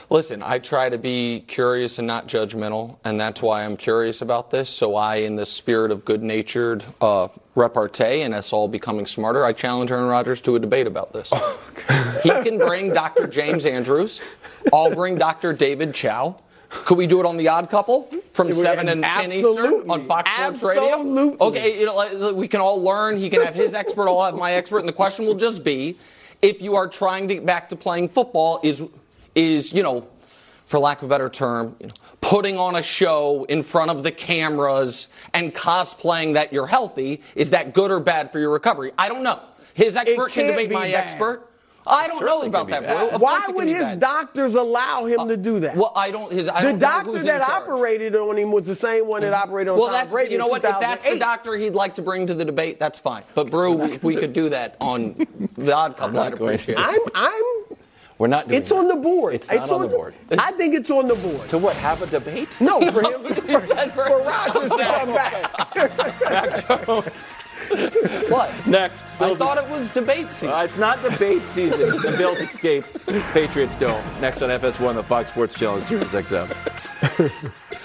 [0.09, 4.49] Listen, I try to be curious and not judgmental, and that's why I'm curious about
[4.51, 4.69] this.
[4.69, 9.53] So I, in the spirit of good-natured uh, repartee and us all becoming smarter, I
[9.53, 11.31] challenge Aaron Rodgers to a debate about this.
[11.33, 11.59] Oh,
[12.23, 13.27] he can bring Dr.
[13.27, 14.21] James Andrews.
[14.73, 15.53] I'll bring Dr.
[15.53, 16.41] David Chao.
[16.69, 20.29] Could we do it on the Odd Couple from seven and ten Eastern on Fox
[20.29, 21.37] Sports Radio?
[21.39, 23.17] Okay, you know, like, we can all learn.
[23.17, 24.09] He can have his expert.
[24.09, 25.97] I'll have my expert, and the question will just be:
[26.41, 28.83] if you are trying to get back to playing football, is
[29.35, 30.07] is you know,
[30.65, 34.03] for lack of a better term, you know, putting on a show in front of
[34.03, 38.91] the cameras and cosplaying that you're healthy, is that good or bad for your recovery?
[38.97, 39.39] I don't know.
[39.73, 40.95] His expert can debate be my bad.
[40.95, 41.49] expert.
[41.87, 43.17] I don't know about that, be bro.
[43.19, 43.99] Why course it can would his bad.
[43.99, 45.75] doctors allow him to do that?
[45.75, 46.31] Well, I don't.
[46.31, 49.43] His I the don't doctor that operated on him was the same one that mm-hmm.
[49.43, 50.63] operated on Well, Tom that's Brady you know what.
[50.63, 53.23] If that's the doctor he'd like to bring to the debate, that's fine.
[53.35, 56.83] But Brew, if we could do that on the Odd Couple, I'd appreciate it.
[56.83, 57.74] I'm, I'm
[58.17, 59.33] We're not doing It's on the board.
[59.33, 60.15] It's not on the board.
[60.37, 61.49] I think it's on the board.
[61.49, 61.75] To what?
[61.77, 62.57] Have a debate?
[62.61, 65.51] No, for him, for, for- for Rodgers to come back.
[68.29, 68.51] What?
[68.67, 69.03] Next.
[69.19, 70.49] I thought is- it was debate season.
[70.55, 71.89] Uh, it's not debate season.
[72.01, 72.85] the Bills escape.
[73.33, 74.03] Patriots don't.
[74.21, 76.51] Next on FS1, the Fox Sports Channel, Sirius XM.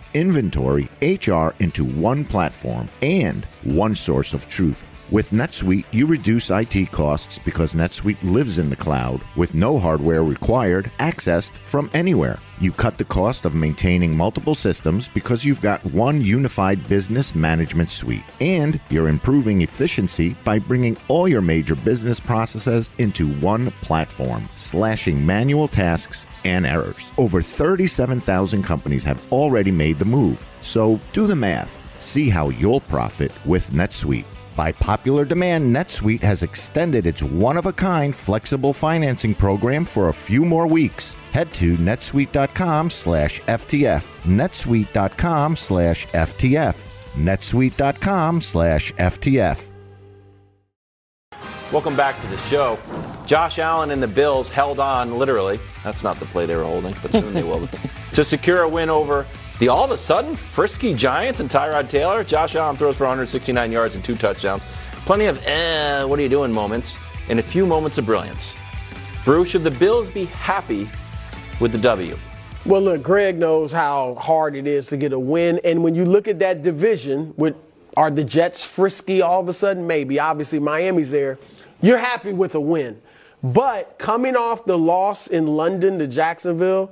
[0.13, 4.89] inventory, HR into one platform and one source of truth.
[5.11, 10.23] With NetSuite, you reduce IT costs because NetSuite lives in the cloud with no hardware
[10.23, 12.39] required, accessed from anywhere.
[12.61, 17.89] You cut the cost of maintaining multiple systems because you've got one unified business management
[17.89, 18.23] suite.
[18.39, 25.25] And you're improving efficiency by bringing all your major business processes into one platform, slashing
[25.25, 27.03] manual tasks and errors.
[27.17, 30.47] Over 37,000 companies have already made the move.
[30.61, 31.75] So do the math.
[31.97, 34.25] See how you'll profit with NetSuite.
[34.55, 40.09] By popular demand, NetSuite has extended its one of a kind flexible financing program for
[40.09, 41.15] a few more weeks.
[41.31, 44.03] Head to netsuite.com slash FTF.
[44.23, 46.75] netsuite.com slash FTF.
[47.15, 49.71] netsuite.com slash FTF.
[51.71, 52.77] Welcome back to the show.
[53.25, 55.57] Josh Allen and the Bills held on literally.
[55.85, 57.69] That's not the play they were holding, but soon they will.
[58.13, 59.25] to secure a win over
[59.59, 62.25] the all of a sudden frisky Giants and Tyrod Taylor.
[62.25, 64.65] Josh Allen throws for 169 yards and two touchdowns.
[65.05, 68.57] Plenty of eh, what are you doing moments and a few moments of brilliance.
[69.23, 70.89] Bruce, should the Bills be happy
[71.59, 72.15] with the W?
[72.65, 75.59] Well, look, Greg knows how hard it is to get a win.
[75.63, 77.55] And when you look at that division, with
[77.97, 79.87] are the Jets frisky all of a sudden?
[79.87, 80.19] Maybe.
[80.19, 81.39] Obviously, Miami's there.
[81.81, 83.01] You're happy with a win.
[83.43, 86.91] But coming off the loss in London to Jacksonville,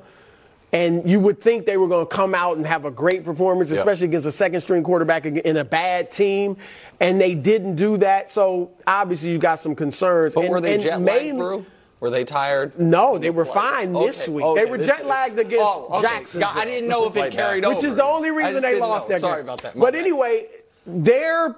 [0.72, 3.72] and you would think they were going to come out and have a great performance,
[3.72, 6.58] especially against a second string quarterback in a bad team,
[7.00, 8.30] and they didn't do that.
[8.30, 10.36] So obviously, you got some concerns.
[10.36, 11.66] But and, were they jet lagged?
[12.00, 12.80] Were they tired?
[12.80, 14.46] No, they were fine Okay, this week.
[14.46, 16.02] okay, they were jet lagged against Oh, okay.
[16.08, 16.50] Jacksonville.
[16.54, 17.68] God, I didn't know if it carried that.
[17.68, 17.76] over.
[17.76, 19.16] which is the only reason they lost know.
[19.16, 19.46] that Sorry game.
[19.46, 19.76] about that.
[19.76, 20.00] My But bad.
[20.02, 20.48] anyway,
[20.86, 21.56] their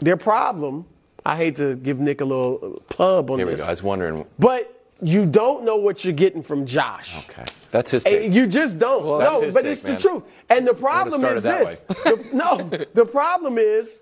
[0.00, 0.84] their problem.
[1.24, 3.68] I hate to give Nick a little pub on Here we this, go.
[3.68, 4.26] I was wondering.
[4.38, 7.16] but you don't know what you're getting from Josh.
[7.30, 8.30] Okay, that's his take.
[8.32, 9.18] You just don't.
[9.18, 9.94] that's no, his but take, it's man.
[9.94, 10.22] the truth.
[10.50, 11.78] And the problem is this.
[12.04, 12.58] The- no,
[12.94, 14.00] the problem is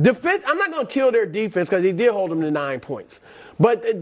[0.00, 0.42] defense.
[0.46, 3.20] I'm not going to kill their defense because he did hold them to nine points.
[3.60, 3.94] But uh,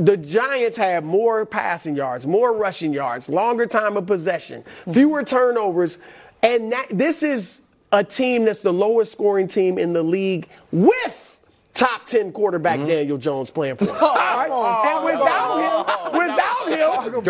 [0.00, 5.98] the, Giants have more passing yards, more rushing yards, longer time of possession, fewer turnovers,
[6.42, 7.60] and that, this is
[7.92, 11.26] a team that's the lowest scoring team in the league with.
[11.72, 13.84] Top 10 quarterback Daniel Jones playing for.
[13.84, 13.94] him.
[14.00, 14.50] All right?
[14.50, 17.22] and without him, without him,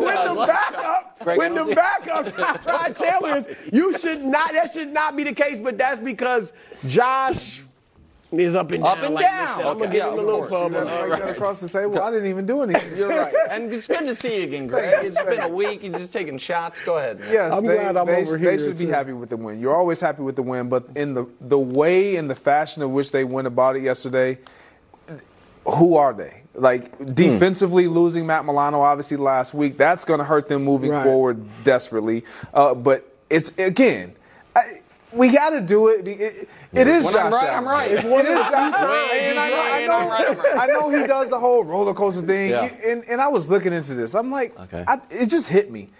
[0.00, 4.52] when the backup, when the backup Tyrod Taylor is, you should not.
[4.52, 5.60] That should not be the case.
[5.60, 6.52] But that's because
[6.86, 7.62] Josh
[8.32, 8.98] is up and down.
[8.98, 9.58] Up and like down.
[9.58, 9.66] this.
[9.66, 9.92] I'm gonna Okay.
[9.92, 10.50] give Yeah, him a little course.
[10.50, 10.72] pub.
[10.72, 11.10] You on.
[11.10, 12.00] Right across the table.
[12.02, 12.98] I didn't even do anything.
[12.98, 13.34] You're right.
[13.50, 15.04] And it's good to see you again, Greg.
[15.04, 15.82] It's been a week.
[15.82, 16.80] You're just taking shots.
[16.80, 17.20] Go ahead.
[17.20, 17.32] Man.
[17.32, 19.36] Yes, I'm they, glad I'm they, over they here, They should be happy with the
[19.36, 19.60] win.
[19.60, 22.92] You're always happy with the win, but in the the way and the fashion in
[22.92, 24.38] which they went about it yesterday,
[25.64, 26.42] who are they?
[26.54, 31.04] Like defensively losing Matt Milano obviously last week, that's going to hurt them moving Right.
[31.04, 32.24] forward desperately.
[32.54, 34.14] Uh, but it's again,
[34.54, 34.62] I,
[35.12, 36.06] we got to do it.
[36.06, 37.58] It, it is When Josh I'm right, Allen.
[37.58, 37.90] I'm right.
[37.92, 39.10] It's one of Josh When Allen.
[39.12, 40.56] And I know- I know- right, I'm right.
[40.58, 42.64] I know he does the whole roller coaster thing, Yeah.
[42.84, 44.14] And, and I was looking into this.
[44.14, 44.84] I'm like, Okay.
[44.86, 45.90] I, it just hit me.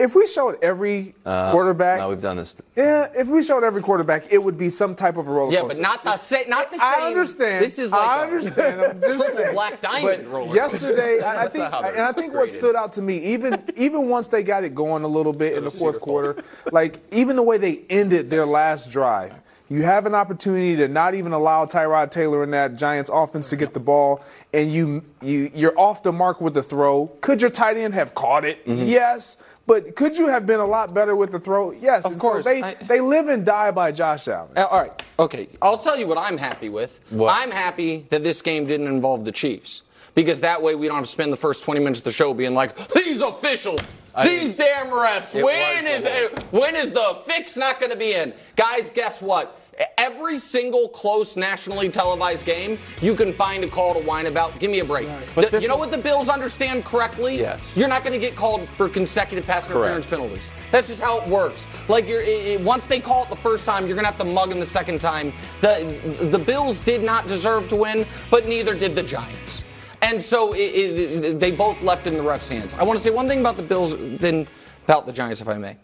[0.00, 2.56] If we showed every uh, quarterback, No, we've done this.
[2.74, 5.62] yeah, if we showed every quarterback, it would be some type of a roller coaster.
[5.62, 6.48] Yeah, but not the same.
[6.48, 6.86] Not the same.
[6.96, 7.62] I understand.
[7.62, 8.80] This is like I a understand.
[8.80, 9.52] I'm just triple saying.
[9.54, 10.56] black diamond But roller coaster.
[10.78, 14.28] yesterday, I, I think, and I think what stood out to me, even even once
[14.28, 17.58] they got it going a little bit in the fourth quarter, like even the way
[17.58, 19.34] they ended their last drive.
[19.72, 23.56] You have an opportunity to not even allow Tyrod Taylor in that Giants offense to
[23.56, 24.20] get the ball,
[24.52, 27.06] and you you you're off the mark with the throw.
[27.20, 28.66] Could your tight end have caught it?
[28.66, 28.86] Mm-hmm.
[28.86, 29.36] Yes.
[29.68, 31.70] But could you have been a lot better with the throw?
[31.70, 32.04] Yes.
[32.04, 32.44] Of And so course.
[32.44, 34.50] they, I- they live and die by Josh Allen.
[34.56, 35.02] Uh, All right.
[35.20, 35.48] Okay.
[35.62, 36.98] I'll tell you what I'm happy with.
[37.10, 37.32] What?
[37.32, 39.82] I'm happy that this game didn't involve the Chiefs.
[40.16, 42.34] Because that way we don't have to spend the first 20 minutes of the show
[42.34, 43.78] being like, these officials,
[44.24, 46.04] these damn refs, when is
[46.50, 48.34] when is the fix not going to be in?
[48.56, 49.59] Guys, guess what?
[49.96, 54.58] Every single close nationally televised game, you can find a call to whine about.
[54.58, 55.08] Give me a break.
[55.34, 57.38] But The- you know is- what the Bills understand correctly?
[57.38, 57.76] Yes.
[57.76, 60.22] You're not going to get called for consecutive pass interference Correct.
[60.22, 60.52] penalties.
[60.70, 61.66] That's just how it works.
[61.88, 64.24] Like you're, i i- once they call it the first time, you're gonna have to
[64.24, 65.32] mug them the second time.
[65.60, 65.94] The
[66.30, 69.64] the Bills did not deserve to win, but neither did the Giants.
[70.02, 72.74] And so it, it, they both left in the refs' hands.
[72.74, 74.46] I want to say one thing about the Bills, then
[74.84, 75.76] about the Giants, if I may.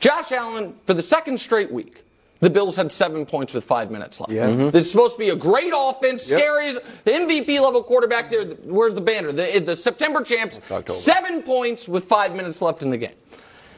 [0.00, 2.04] Josh Allen, for the second straight week,
[2.40, 4.30] the Bills had seven points with five minutes left.
[4.32, 4.48] Yeah.
[4.48, 4.70] Mhm.
[4.72, 6.40] This is supposed to be a great offense, Yep.
[6.40, 6.72] scary,
[7.04, 8.44] the MVP level quarterback there.
[8.44, 9.32] Where's the banner?
[9.32, 13.14] The, the September champs, seven points with five minutes left in the game.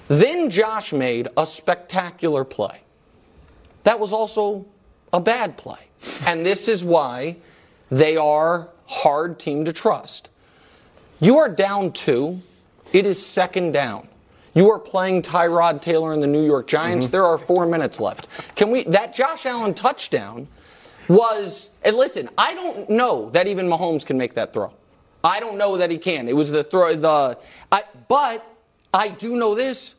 [0.09, 2.81] Then Josh made a spectacular play.
[3.85, 4.67] That was also
[5.13, 5.79] a bad play.
[6.27, 7.37] And this is why
[7.91, 10.31] they are hard team to trust.
[11.21, 12.41] You are down two.
[12.93, 14.09] It is second down.
[14.55, 17.07] You are playing Tyrod Taylor and the New York Giants.
[17.07, 17.13] Mm-hmm.
[17.13, 18.29] There are four minutes left.
[18.57, 18.85] Can we?
[18.85, 20.49] That Josh Allen touchdown
[21.09, 21.71] was.
[21.85, 24.73] And listen, I don't know that even Mahomes can make that throw.
[25.23, 26.29] I don't know that he can.
[26.29, 26.95] It was the throw.
[26.95, 27.39] The.
[27.71, 28.45] I, but
[28.93, 29.95] I do know this.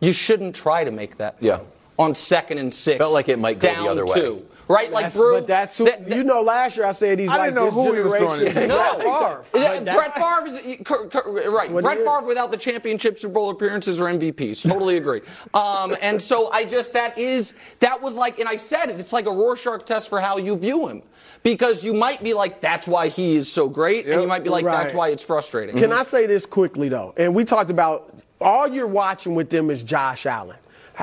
[0.00, 1.36] You shouldn't try to make that.
[1.40, 1.60] Yeah.
[1.98, 2.98] On second and six.
[2.98, 4.14] Felt like it might go the other way.
[4.14, 4.46] two.
[4.70, 5.34] Right, like That's- Brew.
[5.34, 6.42] but that's who, that- that- you know.
[6.42, 8.52] Last year I said he's I like didn't know this who he was throwing it
[8.54, 8.96] generation's no,
[9.42, 9.84] Brett Favre.
[9.84, 11.70] Yeah, Brett Favre is cur- cur- right.
[11.72, 12.04] Brett he.
[12.04, 14.62] Favre without the championship Super Bowl appearances or MVPs.
[14.68, 15.22] Totally agree.
[15.54, 19.00] Um, and so I just that is that was like, and I said it.
[19.00, 21.02] It's like a Rorschach test for how you view him,
[21.42, 24.50] because you might be like, that's why he is so great, and you might be
[24.50, 25.76] like, that's why it's frustrating.
[25.76, 27.12] Can I say this quickly though?
[27.16, 30.56] And we talked about all you're watching with them is Josh Allen.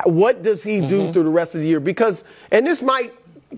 [0.04, 1.12] What does he do Mm-hmm.
[1.12, 1.80] through the rest of the year?
[1.80, 3.12] Because and this might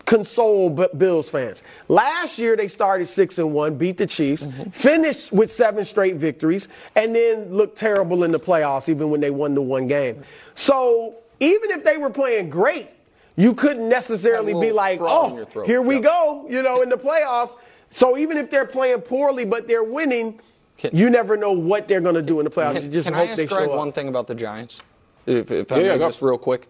[0.07, 1.63] console B- Bills fans.
[1.89, 4.71] Last year they started six and one, beat the Chiefs, Mm-hmm.
[4.71, 9.31] finished with seven straight victories, and then looked terrible in the playoffs, even when they
[9.31, 10.23] won the one game.
[10.55, 12.89] So even if they were playing great,
[13.37, 16.05] you couldn't necessarily be like, oh, here we Yep.
[16.05, 17.57] go, you know, in the playoffs.
[17.91, 20.39] So even if they're playing poorly but they're winning,
[20.79, 22.75] Can- you never know what they're going to do in the playoffs.
[22.75, 24.83] Can, you just can hope I ask they Greg show one thing about the Giants?
[25.27, 26.05] If, if I Yeah, yeah, may, go.
[26.07, 26.69] just real quick.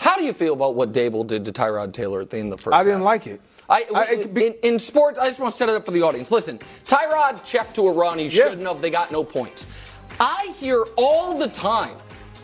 [0.00, 2.58] How do you feel about what Daboll did to Tyrod Taylor at the end of
[2.58, 2.74] the first?
[2.74, 3.04] I didn't half?
[3.04, 3.40] like it.
[3.68, 5.90] I, I- it be- in, in sports, I just want to set it up for
[5.90, 6.30] the audience.
[6.30, 8.18] Listen, Tyrod checked to a run.
[8.18, 8.44] He Yeah.
[8.44, 8.80] shouldn't have.
[8.80, 9.66] They got no points.
[10.18, 11.94] I hear all the time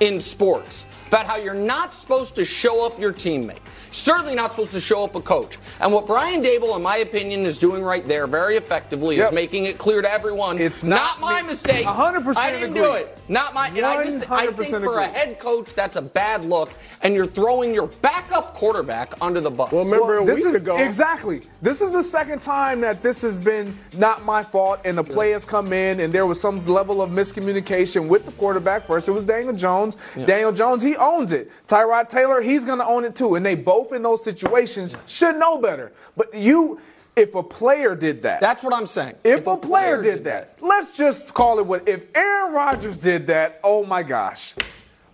[0.01, 3.59] in sports about how you're not supposed to show up your teammate.
[3.90, 5.59] Certainly not supposed to show up a coach.
[5.81, 9.27] And what Brian Daboll, in my opinion, is doing right there very effectively Yep.
[9.29, 11.49] is making it clear to everyone It's not, not my me.
[11.49, 11.87] mistake.
[11.87, 12.81] 100% I didn't agree.
[12.83, 13.18] do it.
[13.29, 13.68] Not my.
[13.68, 16.70] And I just I think 100% for a head coach, that's a bad look.
[17.03, 19.70] And you're throwing your backup quarterback under the bus.
[19.70, 20.77] Well, remember a this week is, ago.
[20.77, 21.42] Exactly.
[21.62, 25.31] This is the second time that this has been not my fault, and the play
[25.31, 28.87] has come in, and there was some level of miscommunication with the quarterback.
[28.87, 29.96] First, it was Daniel Jones.
[30.27, 31.51] Daniel Jones, he owns it.
[31.68, 33.35] Tyrod Taylor, he's going to own it too.
[33.35, 35.93] And they both in those situations should know better.
[36.17, 36.81] But you,
[37.15, 39.15] if a player did that, That's what I'm saying.
[39.25, 41.89] if, a player, did that, let's just call it what.
[41.89, 44.55] If Aaron Rodgers did that, oh my gosh.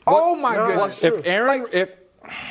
[0.07, 1.03] oh my goodness.
[1.05, 1.95] If Aaron, if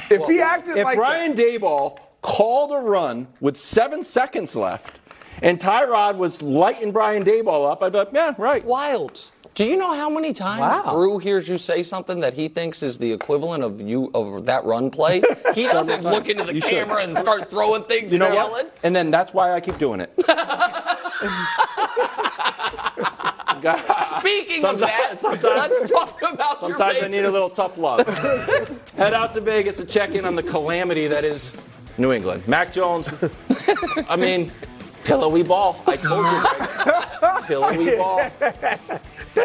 [0.10, 5.00] if he acted if like Brian Daboll called a run with seven seconds left,
[5.42, 8.66] and Tyrod was lighting Brian Daboll up, I'd be like, yeah, right.
[8.66, 9.32] Wildes.
[9.54, 10.94] Do you know how many times Wow.
[10.94, 14.64] Brew hears you say something that he thinks is the equivalent of you of that
[14.66, 15.22] run play?
[15.54, 16.70] He doesn't look into the You should.
[16.72, 18.78] camera and start throwing things You know and what?
[18.84, 20.12] And then that's why I keep doing it.
[24.20, 28.08] Speaking of that, Sometimes- let's talk about your Sometimes I need a little tough love.
[28.98, 31.54] Head out to Vegas to check in on the calamity that is
[31.98, 32.48] New England.
[32.48, 33.14] Mac Jones,
[34.10, 34.52] I mean,
[35.04, 35.82] pillowy ball.
[35.88, 37.44] I told you, right?
[37.48, 38.30] pillowy ball.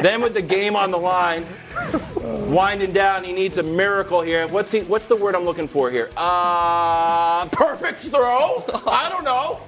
[0.03, 1.47] Then with the game on the line,
[2.21, 4.49] winding down, he needs a miracle here.
[4.49, 4.81] What's he?
[4.81, 6.11] What's the word I'm looking for here?
[6.17, 8.65] Uh, perfect throw.
[8.87, 9.61] I don't know.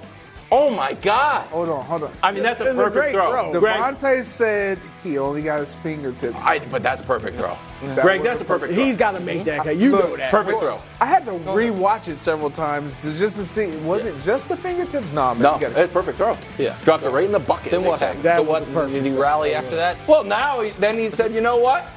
[0.51, 1.47] Oh my God.
[1.49, 2.11] Hold on, hold on.
[2.23, 3.51] I mean, that's a It's a perfect great throw.
[3.51, 3.59] throw.
[3.59, 6.35] Greg, DeVante said he only got his fingertips.
[6.37, 7.55] I, but that's a perfect throw.
[7.83, 8.83] That Greg, that's a a perfect throw.
[8.83, 9.77] He's got to make that.
[9.77, 10.31] You know that.
[10.31, 10.79] perfect throw.
[10.99, 13.67] I had to rewatch it several times to just to see.
[13.81, 15.13] Was it just the fingertips?
[15.13, 15.43] Nah, man.
[15.43, 16.35] No, you gotta- it's perfect throw.
[16.57, 16.75] Yeah.
[16.83, 17.71] Dropped it right in the bucket.
[17.71, 18.07] Then what say.
[18.07, 18.23] happened?
[18.23, 18.89] That so was what?
[18.89, 19.97] Did he rally after that?
[20.07, 21.87] Well, now he, then he said, you know what?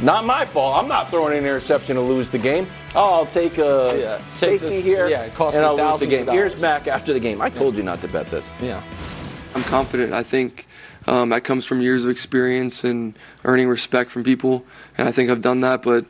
[0.00, 0.82] Not my fault.
[0.82, 2.66] I'm not throwing an interception to lose the game.
[2.94, 6.00] Oh, I'll take a Yeah, safety us- here, yeah, it costs and me I'll lose
[6.00, 6.26] the game.
[6.26, 6.60] Here's.
[6.60, 7.40] Mac after the game.
[7.40, 8.50] I told you not to bet this.
[8.60, 8.82] Yeah.
[9.54, 10.12] I'm confident.
[10.12, 10.66] I think
[11.06, 14.64] um, that comes from years of experience and earning respect from people,
[14.96, 15.82] and I think I've done that.
[15.82, 16.04] But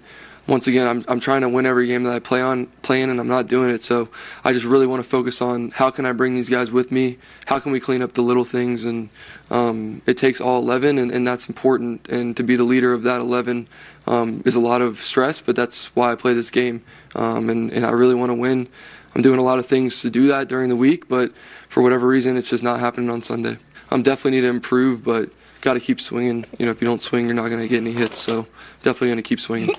[0.46, 3.20] once again, I'm, I'm trying to win every game that I play on, playing, and
[3.20, 3.84] I'm not doing it.
[3.84, 4.08] So
[4.44, 7.18] I just really want to focus on how can I bring these guys with me?
[7.46, 8.84] How can we clean up the little things?
[8.84, 9.08] And
[9.50, 12.08] um, it takes all 11, and, and that's important.
[12.08, 13.68] And to be the leader of that 11
[14.08, 16.82] um, is a lot of stress, but that's why I play this game.
[17.14, 18.68] Um, and, and I really want to win.
[19.14, 21.32] I'm doing a lot of things to do that during the week, but
[21.68, 23.58] for whatever reason, it's just not happening on Sunday.
[23.90, 26.46] I'm definitely need to improve, but got to keep swinging.
[26.58, 28.18] You know, if you don't swing, you're not going to get any hits.
[28.18, 28.46] So
[28.82, 29.74] definitely going to keep swinging.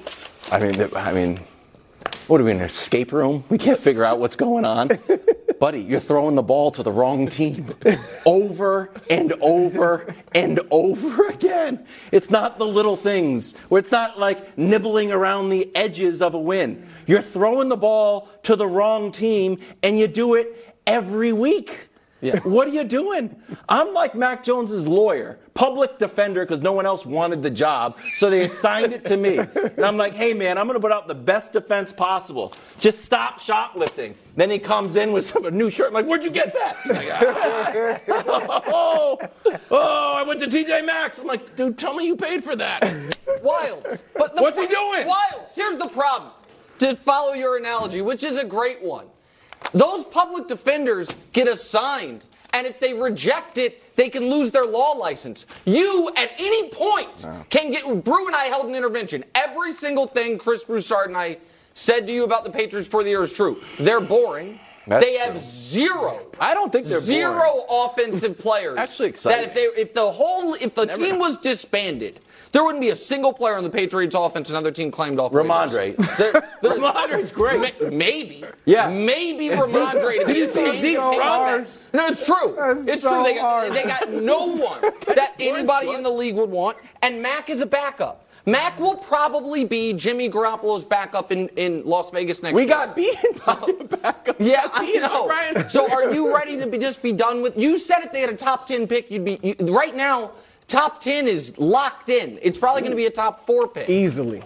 [0.52, 1.40] I mean, I mean,
[2.28, 3.44] what are we in an escape room?
[3.50, 4.90] We can't figure out what's going on.
[5.64, 7.74] buddy, you're throwing the ball to the wrong team
[8.26, 11.86] over and over and over again.
[12.12, 16.38] It's not the little things where it's not like nibbling around the edges of a
[16.38, 16.86] win.
[17.08, 21.88] You're throwing the ball to the wrong team and you do it every week.
[22.24, 22.39] Yeah.
[22.43, 23.36] What are you doing?
[23.67, 28.30] I'm like Mac Jones's lawyer, public defender, because no one else wanted the job, so
[28.30, 29.39] they assigned it to me.
[29.39, 32.53] And I'm like, hey man, I'm going to put out the best defense possible.
[32.80, 34.15] Just stop shoplifting.
[34.36, 35.88] Then he comes in with some a new shirt.
[35.88, 36.78] I'm like, where'd you get that?
[36.86, 38.63] Like, ah.
[38.67, 39.17] oh,
[39.71, 41.19] oh, I went to TJ Maxx.
[41.19, 42.82] I'm like, dude, tell me you paid for that.
[43.41, 43.84] Wild.
[44.15, 45.07] But the What's he doing?
[45.07, 45.47] Wild.
[45.53, 46.32] Here's the problem.
[46.80, 49.07] To follow your analogy, which is a great one.
[49.74, 54.91] Those public defenders get assigned, and if they reject it, they can lose their law
[54.91, 55.45] license.
[55.66, 58.03] You, at any point, can get.
[58.03, 59.24] Brew and I held an intervention.
[59.36, 61.38] Every single thing Chris Broussard and I
[61.74, 63.61] said to you about the Patriots for the year is true.
[63.80, 64.59] They're boring.
[64.86, 65.39] That's they have true.
[65.39, 66.28] zero.
[66.39, 68.78] I don't think they're zero offensive players.
[68.78, 69.41] Actually exciting.
[69.41, 72.20] That if they, if the whole, if the team was disbanded,
[72.54, 75.32] there wouldn't be a single player on the Patriots offense another team claimed off.
[75.34, 75.95] Rhamondre.
[75.95, 76.18] waivers.
[76.18, 76.32] There-
[76.62, 77.82] there- Rhamondre's great.
[77.82, 78.45] Ma- maybe.
[78.66, 78.89] Yeah.
[78.89, 80.20] Maybe Rhamondre.
[80.20, 81.68] to Did be you see Zeke's of hard?
[81.93, 82.56] No, it's true.
[82.56, 83.24] That's it's so true.
[83.24, 84.82] They got, they got no one
[85.16, 88.24] that anybody in the league would want, and Mac is a backup.
[88.45, 92.70] Mac will probably be Jimmy Garoppolo's backup in, in Las Vegas next We year.
[92.70, 93.84] got beaten by a oh.
[94.01, 94.36] backup.
[94.39, 95.28] Yeah, I Beaten by know.
[95.28, 97.58] Brian So are you ready to be, just be done with?
[97.58, 99.39] You said if they had a top ten pick, you'd be.
[99.41, 100.32] You, right now,
[100.68, 102.39] top ten is locked in.
[102.41, 103.89] It's probably going to be a top four pick.
[103.89, 104.39] Easily.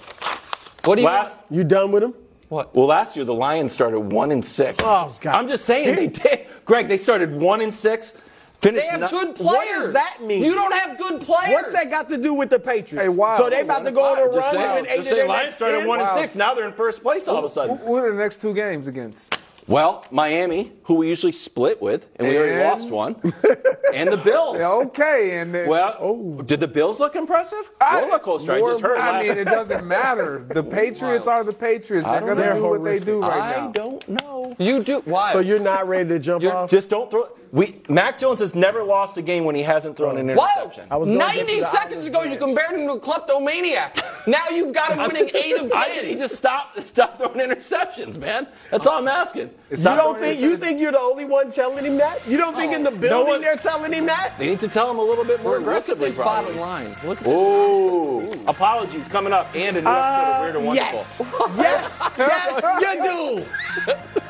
[0.85, 1.07] What do you?
[1.07, 2.13] Last, You done with him?
[2.49, 2.73] what?
[2.75, 4.77] well, last year the Lions started one and six.
[4.85, 5.35] Oh, God.
[5.35, 6.47] I'm just saying they did.
[6.65, 8.13] Greg, they started one and six.
[8.59, 9.55] Finished They have not- good players.
[9.67, 10.43] What does that mean?
[10.43, 11.51] You don't have good players.
[11.53, 13.03] What's that got to do with the Patriots?
[13.03, 13.37] Hey, wow.
[13.37, 15.55] So they about to go on a Just run saying, and eight just saying Lions
[15.55, 15.87] started 10?
[15.87, 16.17] one and Wow.
[16.21, 16.33] six.
[16.35, 17.77] Now they're in first place all of a sudden.
[17.77, 19.37] Who are the next two games against?
[19.67, 23.15] Well, Miami, who we usually split with, and we already lost one,
[23.93, 24.55] and the Bills.
[24.57, 26.41] Okay, and then, Well, oh.
[26.41, 27.69] did the Bills look impressive?
[27.81, 28.53] I- Roller coaster.
[28.53, 29.27] I just heard I last.
[29.27, 30.45] mean, it doesn't matter.
[30.47, 32.07] The Patriots are the Patriots.
[32.07, 33.67] They're going to do what they do right I now.
[33.69, 34.26] I don't know.
[34.59, 35.01] You do.
[35.05, 35.33] Why?
[35.33, 36.69] So you're not ready to jump off?
[36.69, 37.29] Just don't throw.
[37.53, 40.47] We Mac Jones has never lost a game when he hasn't thrown an Wow.
[40.55, 40.85] interception.
[40.91, 43.97] I was 90 seconds ago, you compared him to a kleptomaniac.
[44.27, 46.05] Now you've got him winning 8 of 10.
[46.07, 48.47] He just stopped stop throwing interceptions, man.
[48.69, 49.49] That's all I'm asking.
[49.71, 52.19] You don't think you think you're the only one telling him that?
[52.27, 54.33] You don't think in the building one- they're telling him that?
[54.37, 56.07] They need to tell him a little bit more Look at aggressively.
[56.09, 56.53] this probably.
[56.55, 56.95] bottom line.
[57.05, 57.33] Look at this.
[57.33, 61.55] Ooh, apologies coming up and a new episode of Weird and Uh, Wonderful.
[61.55, 63.45] yes, yes, yes,
[63.87, 64.23] you do.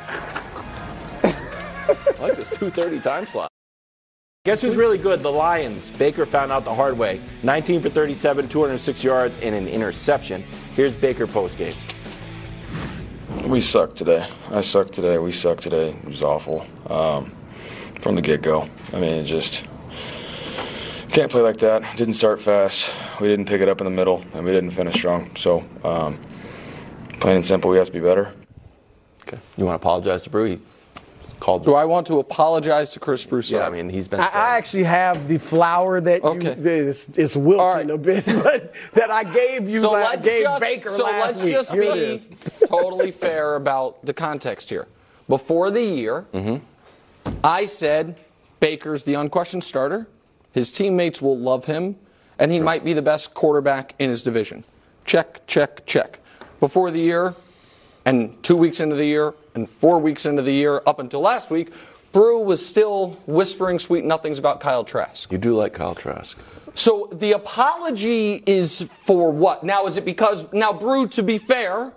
[1.88, 3.50] I like this 2:30 time slot.
[4.46, 5.22] Guess who's really good?
[5.24, 5.92] The Lions.
[5.92, 7.20] Baker found out the hard way.
[7.44, 10.42] 19 for 37, 206 yards, and an interception.
[10.74, 11.76] Here's Baker postgame.
[13.46, 14.26] We sucked today.
[14.50, 15.18] I sucked today.
[15.18, 15.90] We sucked today.
[15.90, 17.36] It was awful um,
[18.00, 18.70] from the get go.
[18.94, 19.66] I mean, it just
[21.12, 21.84] can't play like that.
[21.98, 22.94] Didn't start fast.
[23.20, 25.36] We didn't pick it up in the middle, and we didn't finish strong.
[25.36, 26.20] So, um,
[27.20, 28.34] plain and simple, we have to be better.
[29.24, 29.40] Okay.
[29.58, 30.46] You want to apologize to Brew?
[30.46, 30.62] He
[31.40, 31.66] called.
[31.66, 33.60] Do I want to apologize to Chris Broussard?
[33.60, 34.20] Yeah, I mean he's been.
[34.20, 36.54] I, I actually have the flower that you, Okay.
[36.54, 37.90] that is, it's wilting right.
[37.90, 39.82] a bit, but that I gave you.
[39.82, 41.54] so la- let's gave just, Baker so last let's week.
[41.54, 44.88] just be totally fair about the context here.
[45.28, 46.64] Before the year, mm-hmm.
[47.44, 48.18] I said
[48.60, 50.08] Baker's the unquestioned starter.
[50.54, 51.98] His teammates will love him,
[52.40, 54.64] and he might be the best quarterback in his division.
[55.06, 56.20] Check, check, check.
[56.60, 57.36] Before the year,
[58.08, 61.50] and two weeks into the year, and four weeks into the year, up until last
[61.50, 61.74] week,
[62.14, 65.30] Brew was still whispering sweet nothings about Kyle Trask.
[65.30, 66.38] you do like Kyle Trask.
[66.74, 69.66] So the apology is for what?
[69.66, 71.92] Now, is it because, now, Brew, to be fair,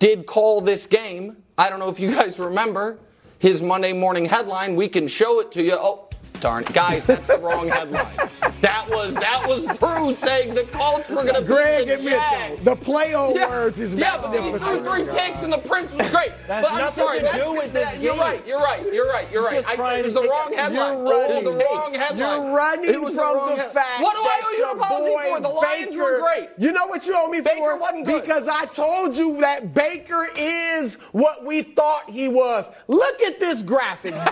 [0.00, 1.36] did call this game.
[1.56, 2.98] I don't know if you guys remember
[3.38, 4.74] his Monday morning headline.
[4.74, 5.76] We can show it to you.
[5.78, 6.08] Oh,
[6.40, 6.64] darn.
[6.64, 8.51] Guys, that's the wrong headline.
[8.62, 12.12] That was that was Brew saying the Colts were going to Greg beat the admit
[12.14, 12.64] Jags.
[12.64, 15.58] the play on Yeah, words is yeah, but then he threw three picks and the
[15.58, 16.32] Prince was great.
[16.46, 18.20] That has but I'm nothing sorry, to that's- do with this that- You're game.
[18.20, 18.46] right.
[18.46, 18.92] You're right.
[18.92, 19.28] You're right.
[19.32, 19.64] You're right.
[19.68, 20.74] I, trying it was the wrong headline.
[20.98, 21.36] You're running.
[21.38, 22.18] It was the wrong headline.
[22.46, 25.10] You're running It was from the, the fact What do I owe you an apology
[25.12, 25.40] boy for?
[25.40, 26.48] The Lions Baker, were great.
[26.58, 27.76] You know what you owe me Baker for?
[27.78, 28.22] wasn't good.
[28.22, 32.70] Because I told you that Baker is what we thought he was.
[32.86, 34.14] Look at this graphic.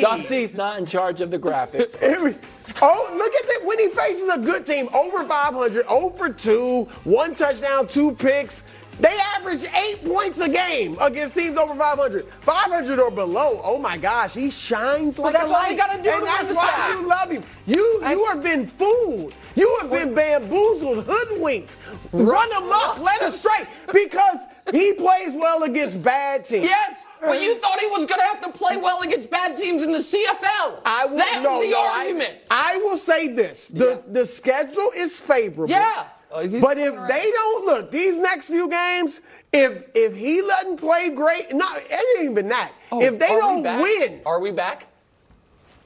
[0.00, 1.94] Dusty's not in charge of the graphics.
[2.80, 3.60] Oh, look at that.
[3.66, 8.62] When he faces a good team, over 500, 0 for 2, one touchdown, two picks.
[9.00, 12.24] They average eight points a game against teams over 500.
[12.24, 16.02] 500 or below, oh my gosh, he shines like But that's a all you gotta
[16.02, 16.90] do and to that's why sack.
[16.94, 17.42] you love him.
[17.66, 19.34] You you have been fooled.
[19.54, 21.70] You have been bamboozled, hoodwinked,
[22.12, 24.38] run amok, led astray because
[24.72, 26.64] he plays well against bad teams.
[26.66, 27.04] Yes.
[27.20, 29.92] But you thought he was going to have to play well against bad teams in
[29.92, 30.80] the CFL.
[30.84, 32.38] I will, that no, was the no, argument.
[32.50, 35.70] I, will say this: the the schedule is favorable.
[35.70, 36.06] Yeah.
[36.30, 37.08] Uh, but if doing right.
[37.08, 42.18] they don't look these next few games, if if he doesn't play great, not it
[42.20, 42.72] ain't even that.
[42.92, 44.87] Oh, if they don't win, are we back?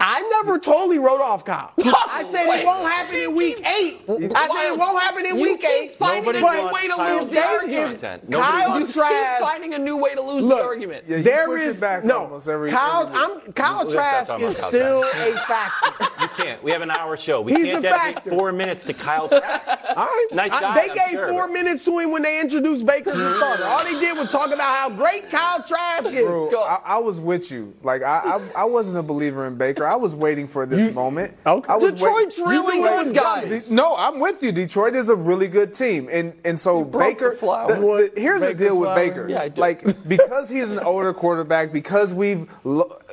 [0.04, 1.72] I never totally wrote off Kyle.
[1.78, 2.60] I said Wait.
[2.62, 4.00] it won't happen in week eight.
[4.08, 5.96] I said it won't happen in You week keep eight.
[5.96, 8.00] finding Nobody a new way to Kyle's lose the argument.
[8.00, 8.30] content.
[8.32, 11.04] Kyle You keep Trask- finding a new way to lose Look, the argument.
[11.06, 13.06] Yeah, you there push it is back no every- Kyle.
[13.06, 13.16] every.
[13.46, 16.04] I'm, Kyle Trask is Kyle still a factor.
[16.22, 16.62] You can't.
[16.62, 17.40] We have an hour show.
[17.40, 19.68] We He's can't dedicate four minutes to Kyle Trask.
[19.96, 20.26] All right.
[20.32, 23.10] Nice I- they I'm gave sure, four but- minutes to him when they introduced Baker
[23.10, 23.64] as the starter.
[23.64, 26.22] All they did was talk about how great Kyle Trask is.
[26.22, 27.74] Bro, I, I was with you.
[27.82, 29.84] Like I, I, I wasn't a believer in Baker.
[29.92, 31.34] I was waiting for this moment.
[31.46, 31.70] Okay.
[31.70, 33.70] I was Detroit's wait- really You good, think- guys.
[33.70, 34.50] No, I'm with you.
[34.50, 37.36] Detroit is a really good team, and and so Baker.
[37.38, 38.96] the the- the- here's the deal with flower?
[38.96, 39.28] Baker.
[39.28, 39.60] Yeah, I do.
[39.60, 42.48] Like because he's an older quarterback, because we've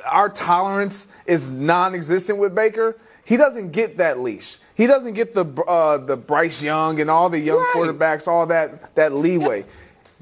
[0.06, 2.96] our tolerance is non-existent with Baker.
[3.26, 4.56] He doesn't get that leash.
[4.74, 7.72] He doesn't get the uh, the Bryce Young and all the young Right.
[7.74, 9.66] quarterbacks all that that leeway.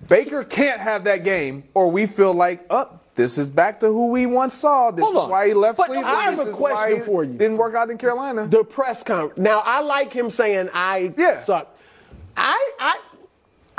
[0.09, 2.98] Baker can't have that game, or we feel like, up.
[3.19, 4.93] This is back to who we once saw.
[4.93, 5.31] This Hold is on.
[5.31, 6.07] why he left But Cleveland.
[6.07, 7.33] I have This a is question for you.
[7.35, 8.47] Didn't work out in Carolina.
[8.47, 9.37] The press conference.
[9.41, 11.43] Now I like him saying I Yeah.
[11.43, 11.67] suck.
[12.37, 12.97] I I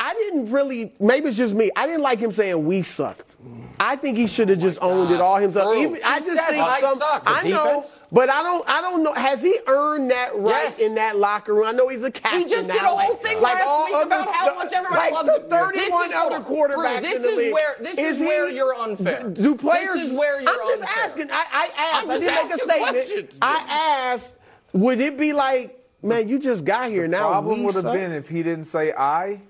[0.02, 0.94] I didn't really.
[1.02, 1.70] Maybe it's just me.
[1.76, 3.36] I didn't like him saying we sucked.
[3.82, 5.66] I think he should have oh just owned it all himself.
[5.74, 7.24] Bro, Even- I just think I some, suck.
[7.26, 8.06] I know, defense?
[8.12, 8.68] but I don't.
[8.70, 9.14] I don't know.
[9.14, 10.80] Has he earned that right Yes.
[10.80, 11.66] in that locker room?
[11.68, 12.40] I know he's a captain.
[12.40, 14.56] He just now, did a whole like- thing like last all week other- about how
[14.56, 15.50] much everyone like loves the him.
[15.50, 17.54] 31 This is- other quarterbacks This in the is league.
[17.54, 19.24] where- this is he- where you're unfair.
[19.30, 19.94] d- Do players?
[19.96, 21.04] This is where you're I'm just unfair.
[21.04, 21.32] asking.
[21.32, 22.04] I, I asked.
[22.10, 22.80] I'm didn't make a statement.
[22.92, 23.40] questions.
[23.42, 23.66] I
[24.14, 24.34] asked.
[24.74, 27.28] Would it be like, man, you just got here now?
[27.30, 29.42] problem would have been if he didn't say I.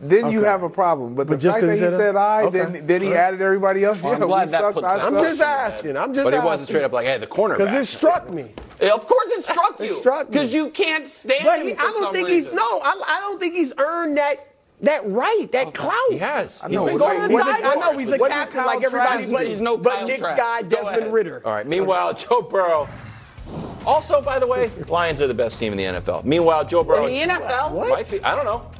[0.00, 1.14] Then you have a problem.
[1.14, 2.16] But, But the just fact that 'cause he he said said?
[2.16, 2.58] I, Okay.
[2.58, 4.02] then then he added everybody else.
[4.02, 5.96] Well, I'm glad that sucked, puts I us- I'm just asking.
[5.96, 6.24] I'm just.
[6.24, 7.58] But it wasn't straight up like, hey, the cornerback.
[7.58, 8.46] Because it struck me.
[8.80, 9.86] Yeah, Of course it struck you.
[9.86, 10.32] It struck me.
[10.32, 12.52] Because you can't stand But him he, for I don't some think reason.
[12.52, 12.78] he's no.
[12.80, 14.46] I, I don't think he's earned that
[14.82, 15.94] that right, that clout.
[16.10, 16.60] He has.
[16.62, 18.28] I He's know, been going like- to He's the a, I know he's a What
[18.30, 19.46] did captain like everybody, but.
[19.48, 20.36] He's no but Kyle Nick's Trask.
[20.36, 21.12] guy Desmond.
[21.12, 21.42] Ridder.
[21.44, 21.66] All right.
[21.66, 22.88] Meanwhile, Joe Burrow.
[23.86, 26.22] Also, by the way, Lions are the best team in the NFL.
[26.24, 27.06] Meanwhile, Joe Burrow.
[27.06, 27.72] In the NFL?
[27.72, 27.88] What?
[27.90, 28.70] Might be, I don't know.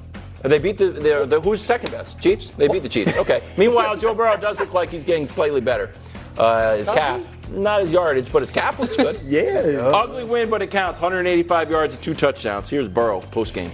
[0.42, 2.20] They beat the, the, the who's second best?
[2.20, 2.50] Chiefs.
[2.50, 3.16] They beat the Chiefs.
[3.16, 3.42] Okay.
[3.56, 5.92] Meanwhile, Joe Burrow does look like he's getting slightly better.
[6.36, 9.20] Uh, his Does calf, not his yardage, but his calf looks good.
[9.24, 9.90] Yeah.
[9.92, 11.00] Ugly win, but it counts.
[11.00, 12.70] 185 yards and two touchdowns.
[12.70, 13.72] Here's Burrow post game.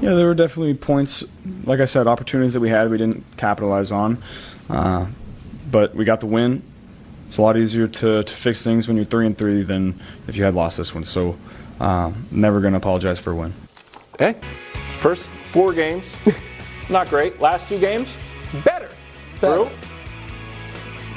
[0.00, 1.24] Yeah, there were definitely points,
[1.64, 4.22] like I said, opportunities that we had we didn't capitalize on.
[4.70, 5.06] Uh,
[5.70, 6.62] but we got the win.
[7.26, 10.36] It's a lot easier to, to fix things when you're three and three than if
[10.36, 11.04] you had lost this one.
[11.04, 11.36] So,
[11.80, 13.52] uh, never going to apologize for a win.
[14.14, 14.38] Okay.
[14.98, 16.16] First four games,
[16.88, 17.40] not great.
[17.40, 18.14] Last two games,
[18.64, 18.88] better.
[19.40, 19.68] Brew.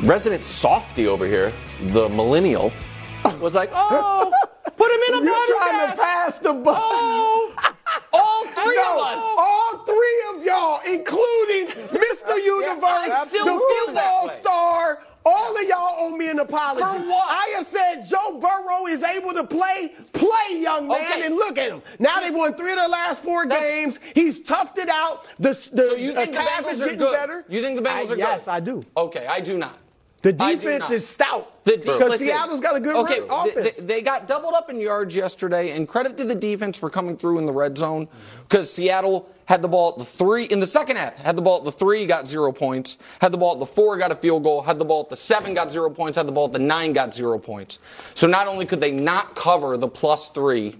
[0.03, 1.51] Resident softy over here,
[1.87, 2.71] the millennial,
[3.41, 4.31] was like, oh,
[4.77, 5.97] put him in a You're body trying cast.
[5.97, 6.77] to pass the buck.
[6.79, 7.55] Oh,
[8.13, 9.35] All three No, of us.
[9.37, 12.43] all three of y'all, including Mr.
[12.43, 15.03] Universe, still the football star.
[15.31, 16.81] All of y'all owe me an apology.
[16.81, 17.27] For what?
[17.29, 21.25] I have said Joe Burrow is able to play, play, young man, Okay.
[21.25, 21.81] and look at him.
[21.99, 23.99] Now they've won three of their last four That's- games.
[24.15, 25.25] He's toughed it out.
[25.39, 27.13] The, the So you think the Bengals is are getting good?
[27.13, 27.45] better.
[27.47, 28.17] You think the Bengals I- are good?
[28.19, 28.81] Yes, I do.
[28.97, 29.77] Okay, I do not.
[30.21, 31.63] The defense is stout.
[31.63, 33.77] The de- because listen, Seattle's got a good okay, offense.
[33.77, 37.15] th- They, got doubled up in yards yesterday, and credit to the defense for coming
[37.15, 38.07] through in the red zone
[38.47, 41.15] because Seattle had the ball at the three in the second half.
[41.17, 42.97] Had the ball at the three, got zero points.
[43.21, 44.61] Had the ball at the four, got a field goal.
[44.61, 46.17] Had the ball at the seven, got zero points.
[46.17, 47.79] Had the ball at the nine, got zero points.
[48.13, 50.77] So not only could they not cover the plus three.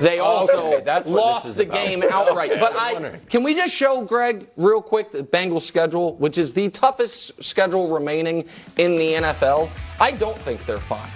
[0.00, 1.74] They also Okay, lost the about.
[1.74, 2.50] game outright.
[2.52, 3.20] Okay, but I was I wondering.
[3.28, 7.88] can we just show Greg real quick the Bengals schedule, which is the toughest schedule
[7.90, 8.44] remaining
[8.78, 9.68] in the NFL?
[10.00, 11.10] I don't think they're fine.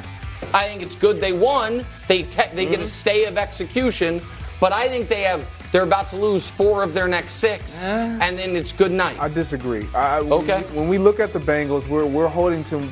[0.54, 1.84] I think it's good they won.
[2.08, 2.70] They te- they Mm-hmm.
[2.70, 4.22] get a stay of execution,
[4.60, 8.36] but I think they have they're about to lose four of their next six, and
[8.38, 9.16] then it's good night.
[9.20, 9.86] I disagree.
[9.94, 10.62] I, Okay.
[10.74, 12.82] When we look at the Bengals, we're we're holding to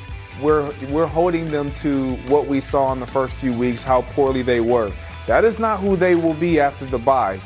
[0.40, 4.42] we're we're holding them to what we saw in the first few weeks, how poorly
[4.42, 4.92] they were.
[5.28, 7.40] That is not who they will be after the bye.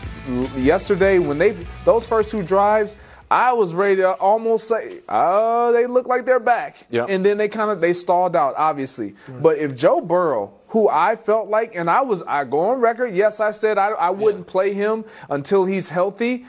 [0.57, 2.97] Yesterday, when they those first two drives,
[3.31, 7.07] I was ready to almost say, "Oh, they look like they're back." Yeah.
[7.09, 9.17] And then they kind of they stalled out, obviously.
[9.29, 13.13] But if Joe Burrow, who I felt like, and I was, I go on record.
[13.13, 16.47] Yes, I said I, I wouldn't play him until he's healthy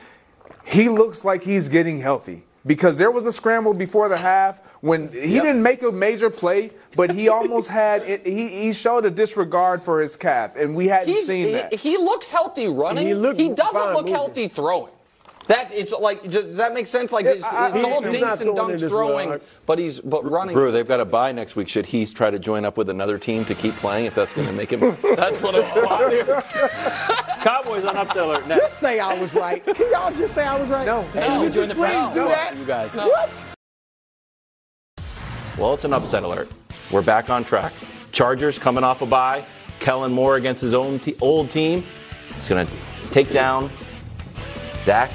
[0.63, 5.09] he looks like he's getting healthy because there was a scramble before the half when
[5.11, 9.11] he didn't make a major play, but he almost had it, he, he showed a
[9.11, 11.73] disregard for his calf, and we hadn't He's, seen he, that.
[11.73, 13.05] he looks healthy running.
[13.07, 14.13] He He, doesn't look moving.
[14.13, 14.92] healthy throwing.
[15.47, 17.11] That it's like does that make sense?
[17.11, 19.07] Like it's, I- it's all he's dinks and throwing dunks as well.
[19.09, 20.53] throwing, but he's but running.
[20.55, 21.67] Brew, they've got a bye next week.
[21.67, 24.47] Should he try to join up with another team to keep playing if that's going
[24.47, 24.79] to make him?
[25.15, 25.63] That's what I'm.
[27.41, 28.61] Cowboys on upset alert next.
[28.61, 29.63] Just say I was right.
[29.65, 30.85] Can y'all just say I was right?
[30.85, 31.05] No.
[31.11, 32.55] Can you just please do that?
[32.57, 32.95] You guys.
[32.95, 33.45] What?
[35.57, 36.49] Well, it's an upset alert.
[36.91, 37.73] We're back on track.
[38.11, 39.43] Chargers coming off a bye.
[39.79, 41.83] Kellen Moore against his own te- old team.
[42.27, 42.73] He's going to
[43.11, 43.69] take down
[44.85, 45.11] Dak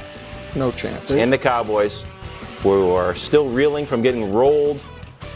[0.54, 1.10] No chance.
[1.10, 2.04] and the Cowboys,
[2.62, 4.84] who are still reeling from getting rolled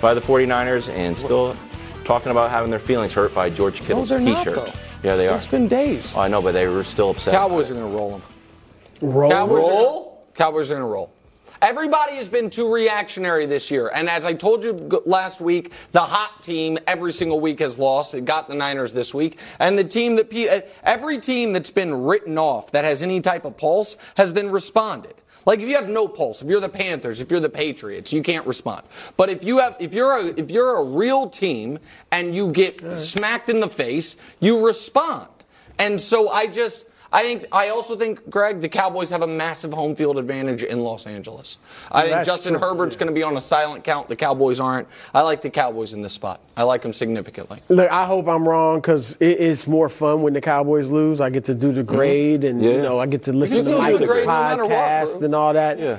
[0.00, 1.56] by the 49ers and still
[2.04, 4.56] talking about having their feelings hurt by George Kittle's they're not, T-shirt.
[4.56, 4.72] though.
[5.04, 5.36] Yeah, they are.
[5.36, 6.14] It's been days.
[6.16, 7.34] Oh, I know, but they were still upset.
[7.34, 8.22] Cowboys are going to roll them.
[9.00, 9.30] Roll.
[9.30, 10.04] Cowboys Roll?
[10.04, 11.12] gonna, Cowboys are going to roll.
[11.62, 13.88] Everybody has been too reactionary this year.
[13.94, 14.72] And as I told you
[15.06, 18.14] last week, the hot team every single week has lost.
[18.14, 19.38] It got the Niners this week.
[19.60, 23.44] And the team that, uh, every team that's been written off that has any type
[23.44, 25.14] of pulse has then responded.
[25.46, 28.24] Like if you have no pulse, if you're the Panthers, if you're the Patriots, you
[28.24, 28.82] can't respond.
[29.16, 31.78] But if you have, if you're a, if you're a real team
[32.10, 35.28] and you get smacked in the face, you respond.
[35.78, 39.72] And so I just, I think, I also think, Greg, the Cowboys have a massive
[39.72, 41.58] home field advantage in Los Angeles.
[41.90, 44.08] I think That's Justin true, Herbert's going to be on a silent count.
[44.08, 44.88] The Cowboys aren't.
[45.12, 46.40] I like the Cowboys in this spot.
[46.56, 47.60] I like them significantly.
[47.68, 51.20] Look, I hope I'm wrong because it is more fun when the Cowboys lose.
[51.20, 52.70] I get to do the grade, and Yeah.
[52.70, 55.22] you know, I get to listen can to still Mike's the grade no what, podcast
[55.22, 55.78] and all that.
[55.78, 55.98] Yeah.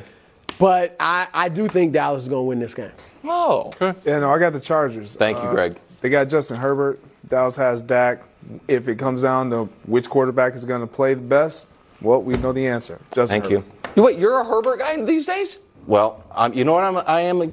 [0.58, 2.92] But I, I do think Dallas is going to win this game.
[3.24, 3.70] Oh.
[3.80, 5.16] Yeah, no, I got the Chargers.
[5.16, 5.78] Thank you, Uh, Greg.
[6.02, 7.00] They got Justin Herbert.
[7.34, 8.22] Dallas has Dak.
[8.68, 11.66] If it comes down to which quarterback is going to play the best,
[12.00, 13.00] well, we know the answer.
[13.12, 13.58] Justin Thank you.
[13.62, 13.92] Herbert.
[13.96, 15.60] You Wait, you're a Herbert guy these days?
[15.88, 17.52] Well, um, you know what I'm, I am?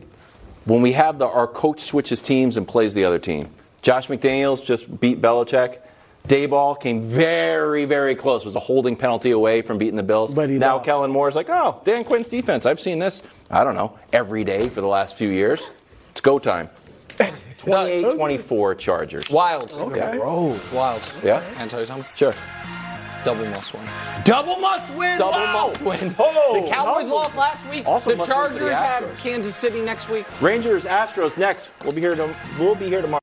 [0.66, 3.48] When we have the our coach switches teams and plays the other team.
[3.80, 5.78] Josh McDaniels just beat Belichick.
[6.28, 8.44] Daboll came very, very close.
[8.44, 10.34] Was a holding penalty away from beating the Bills.
[10.34, 10.84] But now lost.
[10.84, 12.66] Kellen Moore's like, oh, Dan Quinn's defense.
[12.66, 13.22] I've seen this.
[13.50, 15.70] I don't know every day for the last few years.
[16.10, 16.68] It's go time.
[17.62, 19.24] 28-24 Chargers.
[19.26, 19.78] Wildes.
[19.80, 20.18] Okay.
[20.18, 21.22] Wildes.
[21.24, 21.42] Yeah.
[21.54, 22.11] Can I tell you something?
[22.14, 22.34] Sure.
[23.24, 23.82] Double must win.
[24.24, 25.18] Double must win.
[25.18, 25.66] Double Wow.
[25.68, 26.14] must win.
[26.18, 26.61] Oh.
[26.64, 27.86] the Cowboys lost last week.
[27.86, 30.24] Also the must win the Chargers have Kansas City next week.
[30.40, 31.70] Rangers, Astros next.
[31.84, 32.14] We'll be here.
[32.14, 33.20] To, we'll be here tomorrow.